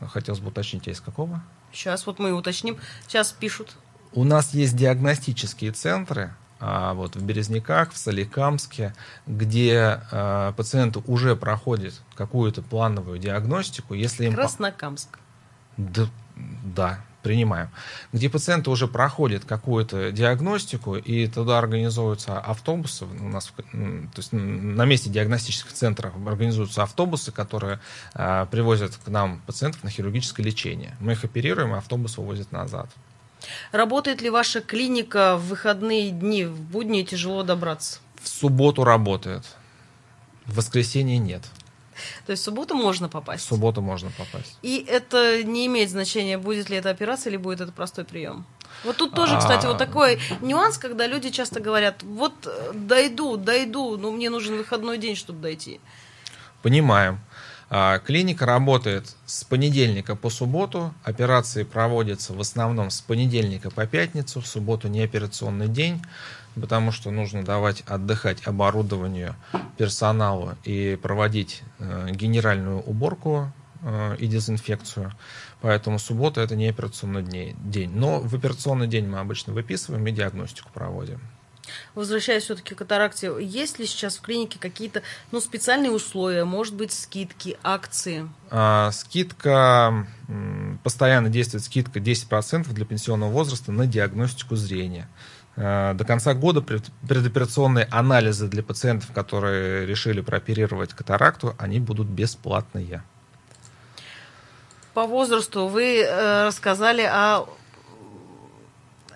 Хотелось 0.00 0.40
бы 0.40 0.48
уточнить, 0.48 0.88
а 0.88 0.90
из 0.90 1.02
какого? 1.02 1.42
Сейчас 1.70 2.06
вот 2.06 2.18
мы 2.18 2.32
уточним. 2.32 2.78
Сейчас 3.06 3.30
пишут. 3.32 3.74
У 4.14 4.24
нас 4.24 4.54
есть 4.54 4.74
диагностические 4.74 5.72
центры, 5.72 6.32
вот 6.60 7.16
в 7.16 7.24
Березняках, 7.24 7.92
в 7.92 7.96
Соликамске, 7.96 8.94
где 9.26 10.00
э, 10.10 10.52
пациенты 10.56 11.00
уже 11.06 11.34
проходят 11.36 11.94
какую-то 12.14 12.62
плановую 12.62 13.18
диагностику, 13.18 13.94
если 13.94 14.26
им... 14.26 14.34
Краснокамск. 14.34 15.18
Да, 15.78 16.06
да, 16.36 17.00
принимаем. 17.22 17.70
Где 18.12 18.28
пациенты 18.28 18.70
уже 18.70 18.88
проходят 18.88 19.44
какую-то 19.44 20.12
диагностику, 20.12 20.96
и 20.96 21.26
туда 21.26 21.58
организуются 21.58 22.38
автобусы, 22.38 23.04
у 23.04 23.28
нас, 23.28 23.52
то 23.72 24.16
есть 24.16 24.32
на 24.32 24.84
месте 24.84 25.10
диагностических 25.10 25.72
центров 25.72 26.12
организуются 26.26 26.82
автобусы, 26.82 27.32
которые 27.32 27.80
э, 28.14 28.46
привозят 28.50 28.96
к 28.96 29.08
нам 29.08 29.40
пациентов 29.46 29.84
на 29.84 29.90
хирургическое 29.90 30.44
лечение. 30.44 30.96
Мы 31.00 31.12
их 31.12 31.24
оперируем, 31.24 31.74
и 31.74 31.78
автобус 31.78 32.18
увозит 32.18 32.52
назад. 32.52 32.88
Работает 33.72 34.22
ли 34.22 34.30
ваша 34.30 34.60
клиника 34.60 35.36
в 35.36 35.48
выходные 35.48 36.10
дни? 36.10 36.44
В 36.44 36.60
будни 36.60 37.02
тяжело 37.02 37.42
добраться? 37.42 37.98
В 38.20 38.28
субботу 38.28 38.84
работает. 38.84 39.44
В 40.46 40.56
воскресенье 40.56 41.18
нет. 41.18 41.42
То 42.26 42.32
есть 42.32 42.42
в 42.42 42.44
субботу 42.44 42.74
можно 42.74 43.08
попасть? 43.08 43.44
В 43.44 43.48
субботу 43.48 43.82
можно 43.82 44.10
попасть. 44.16 44.56
И 44.62 44.84
это 44.88 45.42
не 45.42 45.66
имеет 45.66 45.90
значения, 45.90 46.38
будет 46.38 46.70
ли 46.70 46.76
это 46.76 46.90
операция 46.90 47.30
или 47.30 47.36
будет 47.36 47.60
это 47.60 47.72
простой 47.72 48.04
прием? 48.04 48.46
Вот 48.84 48.96
тут 48.96 49.14
тоже, 49.14 49.36
кстати, 49.38 49.66
вот 49.66 49.76
а. 49.76 49.78
такой 49.78 50.18
нюанс, 50.40 50.78
когда 50.78 51.06
люди 51.06 51.30
часто 51.30 51.60
говорят, 51.60 52.02
вот 52.02 52.32
э, 52.46 52.72
дойду, 52.72 53.36
дойду, 53.36 53.96
но 53.98 54.10
мне 54.10 54.30
нужен 54.30 54.56
выходной 54.56 54.96
день, 54.96 55.16
чтобы 55.16 55.40
дойти. 55.40 55.80
Понимаем. 56.62 57.20
А, 57.72 58.00
клиника 58.00 58.46
работает 58.46 59.14
с 59.26 59.44
понедельника 59.44 60.16
по 60.16 60.28
субботу. 60.28 60.92
Операции 61.04 61.62
проводятся 61.62 62.32
в 62.34 62.40
основном 62.40 62.90
с 62.90 63.00
понедельника 63.00 63.70
по 63.70 63.86
пятницу. 63.86 64.40
В 64.40 64.46
субботу 64.48 64.88
не 64.88 65.02
операционный 65.02 65.68
день, 65.68 66.02
потому 66.56 66.90
что 66.90 67.12
нужно 67.12 67.44
давать 67.44 67.82
отдыхать 67.86 68.44
оборудованию, 68.44 69.36
персоналу 69.78 70.56
и 70.64 70.98
проводить 71.00 71.62
э, 71.78 72.08
генеральную 72.10 72.80
уборку 72.80 73.52
э, 73.82 74.16
и 74.18 74.26
дезинфекцию. 74.26 75.12
Поэтому 75.60 76.00
суббота 76.00 76.40
это 76.40 76.56
не 76.56 76.66
операционный 76.66 77.22
день. 77.22 77.92
Но 77.94 78.18
в 78.18 78.34
операционный 78.34 78.88
день 78.88 79.06
мы 79.06 79.20
обычно 79.20 79.52
выписываем 79.52 80.04
и 80.08 80.10
диагностику 80.10 80.70
проводим. 80.74 81.20
Возвращаясь 81.94 82.44
все-таки 82.44 82.74
к 82.74 82.78
катаракте, 82.78 83.32
есть 83.40 83.78
ли 83.78 83.86
сейчас 83.86 84.16
в 84.16 84.22
клинике 84.22 84.58
какие-то 84.58 85.02
ну, 85.32 85.40
специальные 85.40 85.92
условия, 85.92 86.44
может 86.44 86.74
быть, 86.74 86.92
скидки, 86.92 87.58
акции? 87.62 88.28
А, 88.50 88.90
скидка, 88.92 90.06
постоянно 90.82 91.28
действует 91.28 91.64
скидка 91.64 91.98
10% 91.98 92.72
для 92.72 92.84
пенсионного 92.84 93.30
возраста 93.30 93.72
на 93.72 93.86
диагностику 93.86 94.56
зрения. 94.56 95.08
Э, 95.56 95.92
до 95.94 96.04
конца 96.04 96.34
года 96.34 96.62
предоперационные 96.62 97.86
анализы 97.90 98.48
для 98.48 98.62
пациентов, 98.62 99.12
которые 99.12 99.86
решили 99.86 100.20
прооперировать 100.20 100.94
катаракту, 100.94 101.54
они 101.58 101.80
будут 101.80 102.06
бесплатные. 102.06 103.02
По 104.94 105.06
возрасту 105.06 105.66
вы 105.66 106.00
э, 106.00 106.46
рассказали 106.46 107.02
о 107.02 107.46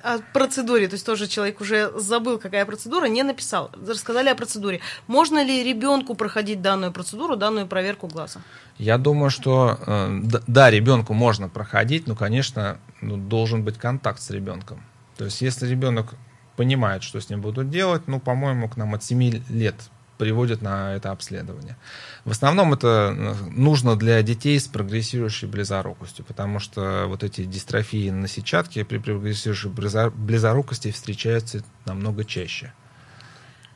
о 0.04 0.18
процедуре, 0.34 0.86
то 0.86 0.94
есть 0.94 1.06
тоже 1.06 1.26
человек 1.26 1.60
уже 1.60 1.90
забыл, 1.96 2.38
какая 2.38 2.66
процедура, 2.66 3.06
не 3.06 3.22
написал. 3.22 3.70
Рассказали 3.88 4.28
о 4.28 4.34
процедуре. 4.34 4.80
Можно 5.06 5.42
ли 5.42 5.64
ребенку 5.64 6.14
проходить 6.14 6.60
данную 6.60 6.92
процедуру, 6.92 7.36
данную 7.36 7.66
проверку 7.66 8.06
глаза? 8.06 8.40
Я 8.76 8.98
думаю, 8.98 9.30
что 9.30 9.78
э, 9.86 10.20
да, 10.46 10.70
ребенку 10.70 11.14
можно 11.14 11.48
проходить, 11.48 12.06
но, 12.06 12.14
конечно, 12.14 12.78
ну, 13.00 13.16
должен 13.16 13.64
быть 13.64 13.78
контакт 13.78 14.20
с 14.20 14.30
ребенком. 14.30 14.84
То 15.16 15.24
есть, 15.24 15.40
если 15.40 15.66
ребенок 15.66 16.14
понимает, 16.56 17.02
что 17.02 17.18
с 17.18 17.30
ним 17.30 17.40
будут 17.40 17.70
делать, 17.70 18.02
ну, 18.06 18.20
по-моему, 18.20 18.68
к 18.68 18.76
нам 18.76 18.94
от 18.94 19.02
7 19.02 19.42
лет 19.48 19.76
приводят 20.18 20.62
на 20.62 20.94
это 20.94 21.10
обследование. 21.10 21.76
В 22.24 22.30
основном 22.30 22.72
это 22.72 23.14
э, 23.16 23.34
нужно 23.50 23.96
для 23.96 24.22
детей 24.22 24.58
с 24.58 24.66
прогрессирующей 24.66 25.48
близорукостью, 25.48 26.24
потому 26.24 26.60
что 26.60 27.04
вот 27.06 27.22
эти 27.22 27.44
дистрофии 27.44 28.10
на 28.10 28.28
сетчатке 28.28 28.84
при 28.84 28.98
прогрессирующей 28.98 29.70
близорукости 30.10 30.90
встречаются 30.90 31.62
намного 31.84 32.24
чаще. 32.24 32.72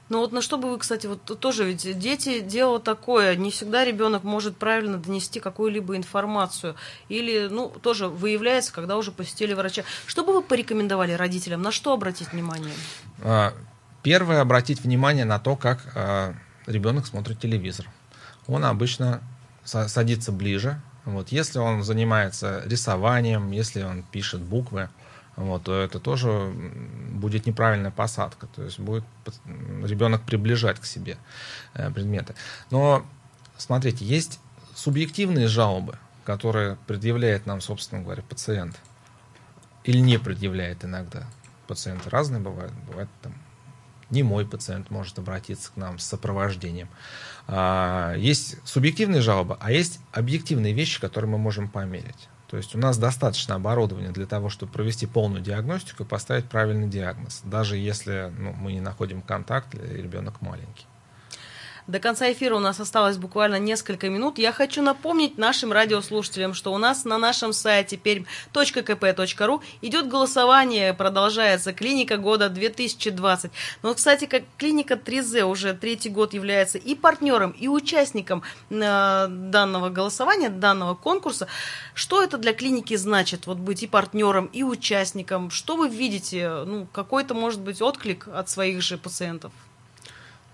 Ну 0.08 0.20
вот 0.20 0.32
на 0.32 0.40
что 0.40 0.56
бы 0.56 0.70
вы, 0.70 0.78
кстати, 0.78 1.06
вот 1.06 1.22
тоже 1.38 1.64
ведь 1.64 1.98
дети 1.98 2.40
дело 2.40 2.80
такое, 2.80 3.36
не 3.36 3.50
всегда 3.50 3.84
ребенок 3.84 4.24
может 4.24 4.56
правильно 4.56 4.96
донести 4.96 5.38
какую-либо 5.38 5.96
информацию 5.96 6.76
или, 7.08 7.48
ну, 7.50 7.68
тоже 7.68 8.08
выявляется, 8.08 8.72
когда 8.72 8.96
уже 8.96 9.12
посетили 9.12 9.52
врача. 9.52 9.84
Что 10.06 10.24
бы 10.24 10.32
вы 10.32 10.42
порекомендовали 10.42 11.12
родителям, 11.12 11.60
на 11.60 11.72
что 11.72 11.92
обратить 11.92 12.32
внимание? 12.32 12.72
Первое, 14.08 14.40
обратить 14.40 14.80
внимание 14.80 15.26
на 15.26 15.38
то, 15.38 15.54
как 15.54 15.92
а, 15.94 16.34
ребенок 16.64 17.06
смотрит 17.06 17.40
телевизор. 17.40 17.84
Он 18.46 18.64
обычно 18.64 19.20
садится 19.66 20.32
ближе. 20.32 20.80
Вот, 21.04 21.28
если 21.28 21.58
он 21.58 21.82
занимается 21.82 22.62
рисованием, 22.64 23.50
если 23.50 23.82
он 23.82 24.02
пишет 24.02 24.40
буквы, 24.40 24.88
вот, 25.36 25.64
то 25.64 25.78
это 25.78 26.00
тоже 26.00 26.50
будет 27.10 27.44
неправильная 27.44 27.90
посадка. 27.90 28.46
То 28.46 28.62
есть 28.62 28.78
будет 28.80 29.04
ребенок 29.84 30.22
приближать 30.22 30.80
к 30.80 30.86
себе 30.86 31.18
э, 31.74 31.90
предметы. 31.90 32.34
Но 32.70 33.04
смотрите, 33.58 34.06
есть 34.06 34.40
субъективные 34.74 35.48
жалобы, 35.48 35.98
которые 36.24 36.78
предъявляет 36.86 37.44
нам, 37.44 37.60
собственно 37.60 38.00
говоря, 38.00 38.22
пациент. 38.22 38.80
Или 39.84 39.98
не 39.98 40.16
предъявляет 40.16 40.82
иногда. 40.82 41.26
Пациенты 41.66 42.08
разные 42.08 42.40
бывают. 42.40 42.72
Бывает 42.86 43.10
там 43.20 43.34
не 44.10 44.22
мой 44.22 44.46
пациент 44.46 44.90
может 44.90 45.18
обратиться 45.18 45.72
к 45.72 45.76
нам 45.76 45.98
с 45.98 46.04
сопровождением. 46.04 46.88
А, 47.46 48.14
есть 48.16 48.56
субъективные 48.64 49.20
жалобы, 49.20 49.56
а 49.60 49.72
есть 49.72 50.00
объективные 50.12 50.72
вещи, 50.72 51.00
которые 51.00 51.30
мы 51.30 51.38
можем 51.38 51.68
померить. 51.68 52.28
То 52.48 52.56
есть 52.56 52.74
у 52.74 52.78
нас 52.78 52.96
достаточно 52.96 53.56
оборудования 53.56 54.10
для 54.10 54.26
того, 54.26 54.48
чтобы 54.48 54.72
провести 54.72 55.06
полную 55.06 55.42
диагностику 55.42 56.04
и 56.04 56.06
поставить 56.06 56.46
правильный 56.46 56.88
диагноз, 56.88 57.42
даже 57.44 57.76
если 57.76 58.32
ну, 58.38 58.54
мы 58.54 58.72
не 58.72 58.80
находим 58.80 59.20
контакт 59.20 59.74
или 59.74 60.00
ребенок 60.00 60.40
маленький. 60.40 60.86
До 61.88 62.00
конца 62.00 62.30
эфира 62.30 62.54
у 62.54 62.58
нас 62.58 62.78
осталось 62.80 63.16
буквально 63.16 63.58
несколько 63.58 64.10
минут. 64.10 64.36
Я 64.38 64.52
хочу 64.52 64.82
напомнить 64.82 65.38
нашим 65.38 65.72
радиослушателям, 65.72 66.52
что 66.52 66.74
у 66.74 66.76
нас 66.76 67.06
на 67.06 67.16
нашем 67.16 67.54
сайте 67.54 67.96
perm.kp.ru 67.96 69.62
идет 69.80 70.06
голосование, 70.06 70.92
продолжается 70.92 71.72
клиника 71.72 72.18
года 72.18 72.50
2020. 72.50 73.50
Но, 73.82 73.94
кстати, 73.94 74.26
как 74.26 74.42
клиника 74.58 75.00
3Z 75.02 75.44
уже 75.44 75.72
третий 75.72 76.10
год 76.10 76.34
является 76.34 76.76
и 76.76 76.94
партнером, 76.94 77.52
и 77.52 77.68
участником 77.68 78.42
э, 78.68 79.26
данного 79.30 79.88
голосования, 79.88 80.50
данного 80.50 80.94
конкурса. 80.94 81.48
Что 81.94 82.22
это 82.22 82.36
для 82.36 82.52
клиники 82.52 82.96
значит, 82.96 83.46
вот 83.46 83.56
быть 83.56 83.82
и 83.82 83.86
партнером, 83.86 84.50
и 84.52 84.62
участником? 84.62 85.50
Что 85.50 85.74
вы 85.74 85.88
видите? 85.88 86.50
Ну, 86.66 86.86
какой-то, 86.92 87.32
может 87.32 87.62
быть, 87.62 87.80
отклик 87.80 88.28
от 88.28 88.50
своих 88.50 88.82
же 88.82 88.98
пациентов? 88.98 89.52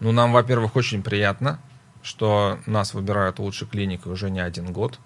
Ну, 0.01 0.13
нам, 0.13 0.33
во-первых, 0.33 0.77
очень 0.77 1.03
приятно, 1.03 1.61
что 2.03 2.59
нас 2.67 2.95
выбирают 2.95 3.39
лучшей 3.39 3.67
клиникой 3.67 4.13
уже 4.13 4.31
не 4.31 4.41
один 4.41 4.73
год. 4.73 4.99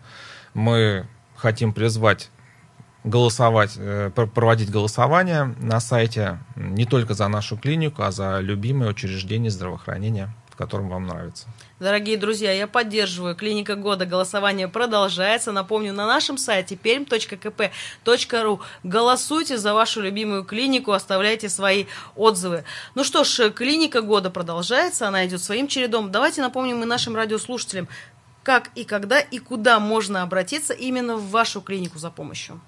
Мы 0.55 1.07
хотим 1.37 1.73
призвать 1.73 2.31
голосовать, 3.05 3.75
э, 3.77 4.11
проводить 4.11 4.71
голосование 4.71 5.55
на 5.61 5.81
сайте 5.81 6.39
не 6.57 6.85
только 6.85 7.15
за 7.15 7.29
нашу 7.29 7.57
клинику, 7.57 8.03
а 8.03 8.11
за 8.11 8.41
любимое 8.41 8.91
учреждение 8.91 9.51
здравоохранения 9.51 10.35
которым 10.59 10.89
вам 10.89 11.07
нравится. 11.07 11.47
Дорогие 11.79 12.17
друзья, 12.17 12.53
я 12.53 12.67
поддерживаю. 12.67 13.37
Клиника 13.37 13.77
года. 13.77 14.07
Голосование 14.07 14.67
продолжается. 14.67 15.53
Напомню, 15.53 15.93
на 15.93 16.05
нашем 16.07 16.37
сайте 16.37 16.75
perm.kp.ru 16.75 18.61
голосуйте 18.83 19.57
за 19.57 19.73
вашу 19.73 20.03
любимую 20.03 20.45
клинику, 20.45 20.91
оставляйте 20.91 21.49
свои 21.49 21.87
отзывы. 22.17 22.65
Ну 22.97 23.05
что 23.05 23.23
ж, 23.23 23.51
клиника 23.51 24.03
года 24.03 24.31
продолжается, 24.31 25.07
она 25.07 25.25
идет 25.27 25.41
своим 25.41 25.69
чередом. 25.69 26.11
Давайте 26.11 26.43
напомним 26.43 26.83
и 26.83 26.87
нашим 26.87 27.15
радиослушателям, 27.15 27.87
как 28.43 28.71
и 28.75 28.83
когда 28.83 29.21
и 29.21 29.39
куда 29.39 29.79
можно 29.79 30.23
обратиться 30.23 30.75
именно 30.75 31.17
в 31.17 31.31
вашу 31.31 31.61
клинику 31.61 31.99
за 31.99 32.11
помощью. 32.11 32.61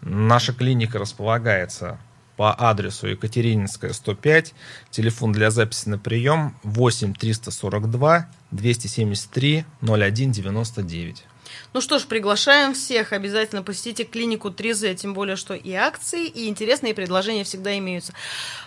Наша 0.00 0.52
клиника 0.52 1.00
располагается 1.00 1.98
по 2.36 2.54
адресу 2.58 3.08
Екатерининская, 3.08 3.92
105. 3.92 4.54
Телефон 4.90 5.32
для 5.32 5.50
записи 5.50 5.88
на 5.88 5.98
прием 5.98 6.56
8 6.62 7.14
342 7.14 8.28
273 8.50 9.64
01 9.82 10.32
99. 10.32 11.24
Ну 11.72 11.80
что 11.80 11.98
ж, 11.98 12.04
приглашаем 12.04 12.74
всех. 12.74 13.12
Обязательно 13.12 13.62
посетите 13.62 14.04
клинику 14.04 14.48
3Z, 14.48 14.96
тем 14.96 15.14
более, 15.14 15.36
что 15.36 15.54
и 15.54 15.72
акции, 15.72 16.26
и 16.26 16.48
интересные 16.48 16.94
предложения 16.94 17.44
всегда 17.44 17.76
имеются. 17.78 18.12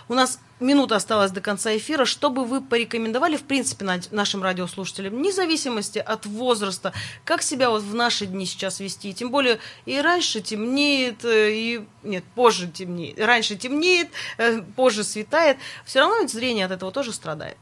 У 0.08 0.14
нас 0.14 0.40
минута 0.60 0.96
осталась 0.96 1.30
до 1.30 1.40
конца 1.40 1.76
эфира. 1.76 2.04
Что 2.04 2.30
бы 2.30 2.44
вы 2.44 2.60
порекомендовали, 2.60 3.36
в 3.36 3.44
принципе, 3.44 3.84
нашим 4.10 4.42
радиослушателям, 4.42 5.14
вне 5.14 5.32
зависимости 5.32 5.98
от 5.98 6.26
возраста, 6.26 6.92
как 7.24 7.42
себя 7.42 7.70
вот 7.70 7.82
в 7.82 7.94
наши 7.94 8.26
дни 8.26 8.46
сейчас 8.46 8.80
вести? 8.80 9.12
Тем 9.14 9.30
более, 9.30 9.58
и 9.84 10.00
раньше 10.00 10.40
темнеет, 10.40 11.24
э, 11.24 11.52
и... 11.52 11.86
Нет, 12.02 12.24
позже 12.34 12.68
темнеет. 12.68 13.18
Раньше 13.18 13.56
темнеет, 13.56 14.08
э, 14.38 14.62
позже 14.76 15.04
светает. 15.04 15.58
Все 15.84 16.00
равно 16.00 16.18
ведь 16.20 16.30
зрение 16.30 16.66
от 16.66 16.72
этого 16.72 16.92
тоже 16.92 17.12
страдает. 17.12 17.58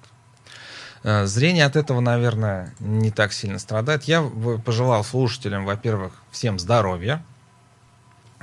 Э, 1.05 1.27
зрение 1.27 1.67
от 1.67 1.77
этого, 1.77 2.01
наверное, 2.01 2.75
не 2.81 3.11
так 3.11 3.33
сильно 3.33 3.59
страдает. 3.59 4.05
Я 4.05 4.23
пожелал 4.64 5.05
слушателям, 5.05 5.67
во-первых, 5.67 6.14
всем 6.33 6.59
здоровья. 6.59 7.23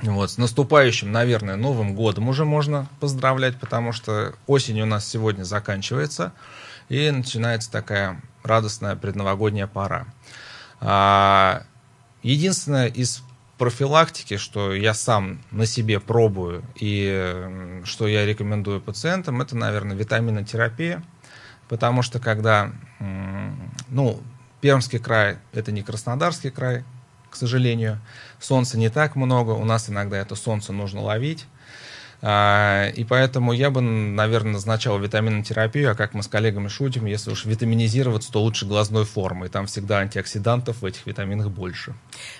Вот, 0.00 0.30
с 0.30 0.38
наступающим, 0.38 1.12
наверное, 1.12 1.56
Новым 1.56 1.94
годом 1.94 2.28
уже 2.28 2.44
можно 2.44 2.88
поздравлять, 3.00 3.58
потому 3.58 3.92
что 3.92 4.34
осень 4.46 4.80
у 4.80 4.86
нас 4.86 5.06
сегодня 5.06 5.44
заканчивается, 5.44 6.32
и 6.88 7.10
начинается 7.10 7.70
такая 7.70 8.20
радостная 8.42 8.96
предновогодняя 8.96 9.68
пора. 9.68 10.06
А, 10.80 11.62
единственное 12.24 12.88
из 12.88 13.22
профилактики, 13.58 14.38
что 14.38 14.74
я 14.74 14.92
сам 14.92 15.40
на 15.52 15.66
себе 15.66 16.00
пробую 16.00 16.64
и 16.74 17.80
что 17.84 18.08
я 18.08 18.26
рекомендую 18.26 18.80
пациентам, 18.80 19.40
это, 19.40 19.56
наверное, 19.56 19.96
витаминотерапия 19.96 21.04
потому 21.72 22.02
что 22.02 22.20
когда, 22.20 22.70
ну, 23.88 24.20
Пермский 24.60 24.98
край– 24.98 25.38
это 25.54 25.72
не 25.72 25.82
Краснодарский 25.82 26.50
край, 26.50 26.84
к 27.30 27.34
сожалению, 27.34 27.98
солнца 28.38 28.76
не 28.76 28.90
так 28.90 29.16
много, 29.16 29.52
у 29.52 29.64
нас 29.64 29.88
иногда 29.88 30.18
это 30.18 30.34
солнце 30.34 30.74
нужно 30.74 31.00
ловить, 31.00 31.46
и 32.22 33.04
поэтому 33.08 33.52
я 33.52 33.70
бы, 33.70 33.80
наверное, 33.80 34.52
назначал 34.52 34.96
витаминотерапию, 35.00 35.90
а 35.90 35.94
как 35.96 36.14
мы 36.14 36.22
с 36.22 36.28
коллегами 36.28 36.68
шутим, 36.68 37.06
если 37.06 37.32
уж 37.32 37.44
витаминизироваться, 37.46 38.30
то 38.30 38.40
лучше 38.40 38.64
глазной 38.64 39.04
формой. 39.04 39.48
Там 39.48 39.66
всегда 39.66 39.98
антиоксидантов 39.98 40.82
в 40.82 40.84
этих 40.84 41.04
витаминах 41.06 41.48
больше. 41.48 41.94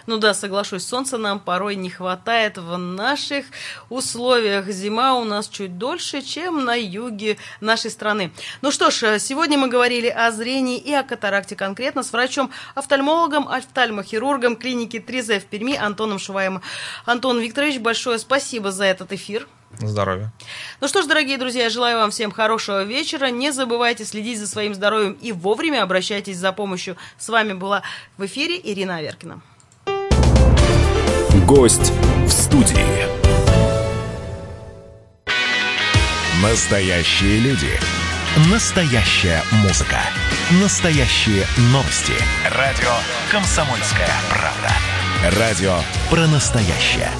Ну 0.07 0.19
да, 0.19 0.35
соглашусь, 0.35 0.87
солнца 0.87 1.19
нам 1.19 1.41
порой 1.41 1.75
не 1.75 1.91
хватает 1.91 2.59
в 2.59 2.77
наших 2.77 3.47
условиях. 3.91 4.69
Зима 4.69 5.15
у 5.15 5.25
нас 5.25 5.49
чуть 5.49 5.79
дольше, 5.79 6.23
чем 6.23 6.65
на 6.65 6.77
юге 6.77 7.37
нашей 7.61 7.91
страны. 7.91 8.31
Ну 8.61 8.71
что 8.71 8.91
ж, 8.91 9.19
сегодня 9.19 9.59
мы 9.59 9.69
говорили 9.69 10.09
о 10.09 10.31
зрении 10.31 10.79
и 10.79 10.93
о 10.93 11.03
катаракте 11.03 11.57
конкретно 11.57 12.05
с 12.05 12.13
врачом-офтальмологом, 12.13 13.49
офтальмохирургом 13.49 14.55
клиники 14.55 14.99
3Z 14.99 15.41
в 15.41 15.45
Перми 15.47 15.75
Антоном 15.75 16.21
Шуваем. 16.21 16.63
Антон 17.05 17.41
Викторович, 17.41 17.81
большое 17.81 18.21
спасибо 18.21 18.71
за 18.71 18.85
этот 18.85 19.13
эфир. 19.13 19.49
Здоровья. 19.89 20.33
Ну 20.81 20.89
что 20.89 21.03
ж, 21.03 21.07
дорогие 21.07 21.39
друзья, 21.39 21.65
я 21.65 21.71
желаю 21.71 21.99
вам 21.99 22.11
всем 22.11 22.31
хорошего 22.31 22.85
вечера. 22.85 23.27
Не 23.27 23.53
забывайте 23.53 24.05
следить 24.05 24.39
за 24.39 24.47
своим 24.47 24.75
здоровьем 24.75 25.13
и 25.21 25.33
вовремя 25.33 25.83
обращайтесь 25.83 26.37
за 26.37 26.53
помощью. 26.53 26.97
С 27.19 27.29
вами 27.29 27.53
была 27.53 27.83
в 28.17 28.27
эфире 28.27 28.61
Ирина 28.63 28.97
Аверкина. 28.97 29.41
Гость 31.47 31.93
в 32.25 32.31
студии. 32.31 33.07
Настоящие 36.43 37.39
люди. 37.39 37.71
Настоящая 38.51 39.43
музыка. 39.63 40.01
Настоящие 40.63 41.47
новости. 41.71 42.15
Радио 42.57 42.91
«Комсомольская 43.31 44.11
правда». 44.31 45.39
Радио 45.39 45.77
про 46.11 46.27
настоящее. 46.27 47.11